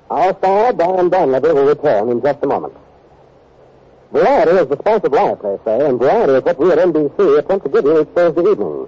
Our 0.10 0.32
star, 0.38 0.74
Brian 0.74 1.10
Donlevy, 1.10 1.54
will 1.54 1.66
return 1.66 2.10
in 2.10 2.22
just 2.22 2.44
a 2.44 2.48
moment. 2.48 2.74
Variety 4.46 4.62
is 4.62 4.70
the 4.70 4.78
spice 4.78 5.04
of 5.04 5.12
life, 5.12 5.40
they 5.42 5.58
say, 5.66 5.90
and 5.90 5.98
variety 5.98 6.34
is 6.34 6.44
what 6.44 6.60
we 6.60 6.72
at 6.72 6.78
NBC 6.78 7.40
attempt 7.40 7.66
to 7.66 7.72
give 7.72 7.84
you 7.84 8.02
each 8.02 8.08
Thursday 8.10 8.42
evening. 8.42 8.88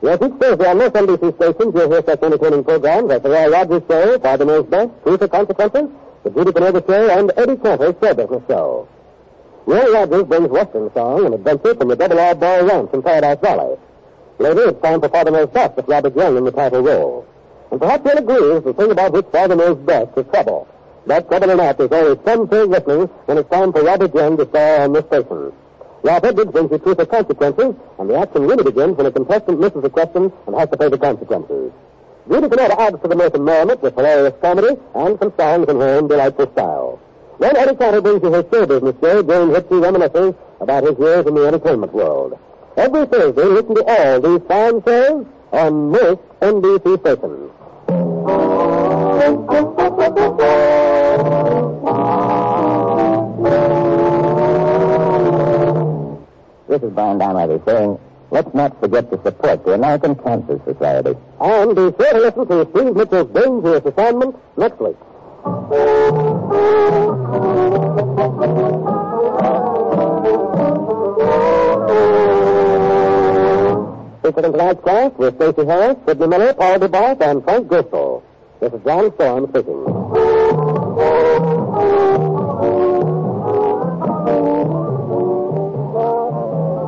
Yes, 0.00 0.22
each 0.22 0.32
Thursday 0.38 0.70
on 0.70 0.78
most 0.78 0.94
NBC 0.94 1.34
stations, 1.34 1.74
you'll 1.74 1.90
hear 1.90 2.04
such 2.06 2.22
entertaining 2.22 2.62
programs 2.62 3.10
as 3.10 3.20
The 3.20 3.30
Roy 3.30 3.50
Rogers 3.50 3.82
Show, 3.88 4.18
Father 4.20 4.44
Knows 4.44 4.66
Best, 4.66 4.92
Truth 5.02 5.22
or 5.22 5.26
Consequences, 5.26 5.90
The 6.22 6.30
Judy 6.30 6.52
Canova 6.52 6.84
Show, 6.86 7.18
and 7.18 7.32
Eddie 7.36 7.56
Cantor's 7.56 7.96
Show 8.00 8.14
Business 8.14 8.42
Show. 8.46 8.88
Roy 9.66 9.92
Rogers 9.92 10.22
brings 10.22 10.48
Western 10.50 10.92
song 10.94 11.26
and 11.26 11.34
adventure 11.34 11.74
from 11.74 11.88
the 11.88 11.96
Double 11.96 12.20
R 12.20 12.36
Bar 12.36 12.64
Ranch 12.64 12.90
in 12.94 13.02
Paradise 13.02 13.38
Valley. 13.42 13.76
Later, 14.38 14.68
it's 14.68 14.82
time 14.82 15.00
for 15.00 15.08
Father 15.08 15.32
Knows 15.32 15.50
Best 15.50 15.74
with 15.74 15.88
Robert 15.88 16.14
Young 16.14 16.36
in 16.36 16.44
the 16.44 16.52
title 16.52 16.80
role. 16.80 17.26
And 17.72 17.80
perhaps 17.80 18.06
you'll 18.06 18.18
agree 18.18 18.60
the 18.60 18.72
thing 18.72 18.92
about 18.92 19.12
which 19.12 19.26
Father 19.32 19.56
knows 19.56 19.78
best 19.78 20.16
is 20.16 20.26
trouble. 20.30 20.68
That 21.06 21.28
trouble 21.28 21.50
or 21.50 21.56
not, 21.56 21.78
there's 21.78 21.90
always 21.90 22.18
some 22.24 22.46
thing 22.46 22.70
listening 22.70 23.08
when 23.26 23.38
it's 23.38 23.50
time 23.50 23.72
for 23.72 23.82
Robert 23.82 24.14
Young 24.14 24.36
to 24.36 24.46
star 24.46 24.82
on 24.82 24.92
this 24.92 25.04
station. 25.06 25.52
Ralph 26.04 26.24
Edwards 26.24 26.52
brings 26.52 26.70
you 26.70 26.78
truth 26.78 27.00
or 27.00 27.06
consequences, 27.06 27.74
and 27.98 28.10
the 28.10 28.16
action 28.16 28.46
really 28.46 28.62
begins 28.62 28.96
when 28.96 29.06
a 29.06 29.12
contestant 29.12 29.58
misses 29.58 29.82
a 29.82 29.90
question 29.90 30.32
and 30.46 30.56
has 30.56 30.68
to 30.70 30.76
pay 30.76 30.88
the 30.88 30.98
consequences. 30.98 31.72
Judy 32.28 32.48
Canova 32.48 32.80
adds 32.80 33.02
to 33.02 33.08
the 33.08 33.34
and 33.34 33.44
merriment 33.44 33.82
with 33.82 33.96
hilarious 33.96 34.34
comedy 34.40 34.80
and 34.94 35.18
some 35.18 35.32
songs 35.36 35.68
in 35.68 35.80
her 35.80 35.88
own 35.98 36.06
delightful 36.06 36.50
style. 36.52 37.00
Then 37.40 37.56
Eddie 37.56 37.74
Cantor 37.74 38.00
brings 38.00 38.22
you 38.22 38.32
his 38.32 38.44
show 38.52 38.66
business 38.66 38.94
show, 39.02 39.22
during 39.22 39.50
which 39.50 39.66
he 39.68 39.74
reminisces 39.74 40.36
about 40.60 40.84
his 40.84 40.96
years 40.98 41.26
in 41.26 41.34
the 41.34 41.46
entertainment 41.46 41.92
world. 41.92 42.38
Every 42.76 43.06
Thursday, 43.06 43.44
listen 43.44 43.74
to 43.74 43.84
all 43.84 44.20
these 44.20 44.46
fine 44.46 44.82
shows 44.84 45.26
on 45.50 45.90
most 45.90 46.20
NBC 46.40 47.00
stations. 47.00 47.50
This 49.22 49.30
is 56.82 56.90
Brian 56.90 57.20
Donlevy 57.20 57.64
saying, 57.64 58.00
let's 58.32 58.52
not 58.52 58.80
forget 58.80 59.08
to 59.12 59.22
support 59.22 59.64
the 59.64 59.74
American 59.74 60.16
Cancer 60.16 60.60
Society. 60.64 61.16
And 61.40 61.76
be 61.76 61.82
sure 61.82 62.12
to 62.14 62.18
listen 62.18 62.46
to 62.48 62.68
Steve 62.72 62.96
Mitchell's 62.96 63.30
Dangerous 63.30 63.84
Assignment 63.84 64.34
next 64.58 64.80
week. 64.80 64.96
Featuring 74.22 74.52
tonight's 74.52 74.84
cast 74.84 75.14
with 75.16 75.36
Stacey 75.36 75.64
Harris, 75.64 75.96
Sidney 76.08 76.26
Miller, 76.26 76.54
Paul 76.54 76.78
DeBarth, 76.80 77.20
and 77.20 77.44
Frank 77.44 77.68
Gerstle. 77.68 78.22
This 78.62 78.74
is 78.74 78.84
John 78.84 79.12
Storm 79.14 79.48
speaking. 79.48 79.82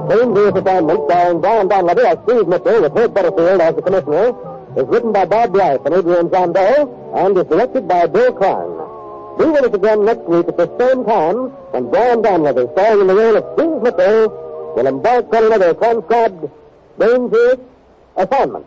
Dangerous 0.09 0.55
Assignment, 0.55 1.01
starring 1.11 1.41
Brian 1.41 1.69
Donlevy 1.69 2.05
as 2.05 2.19
Steve 2.23 2.47
Mitchell 2.47 2.83
with 2.83 2.97
Herb 2.97 3.13
Butterfield 3.13 3.61
as 3.61 3.75
the 3.75 3.83
commissioner, 3.83 4.29
is 4.77 4.87
written 4.87 5.11
by 5.11 5.25
Bob 5.25 5.53
Blythe 5.53 5.81
and 5.85 5.97
Adrian 5.97 6.29
Zondo 6.29 6.95
and 7.17 7.37
is 7.37 7.45
directed 7.47 7.89
by 7.89 8.07
Bill 8.07 8.33
Klein. 8.33 8.71
Be 9.39 9.47
with 9.47 9.65
us 9.65 9.75
again 9.75 10.05
next 10.05 10.29
week 10.29 10.47
at 10.47 10.57
the 10.57 10.71
same 10.79 11.05
time 11.05 11.51
when 11.75 11.91
Brian 11.91 12.23
Donlevy, 12.23 12.71
starring 12.75 13.01
in 13.01 13.07
the 13.09 13.17
role 13.17 13.37
of 13.37 13.45
Steve 13.59 13.83
Mitchell, 13.83 14.75
will 14.77 14.87
embark 14.87 15.35
on 15.35 15.47
another 15.47 15.75
transcribed 15.75 16.49
Dangerous 17.01 17.59
Assignment. 18.17 18.67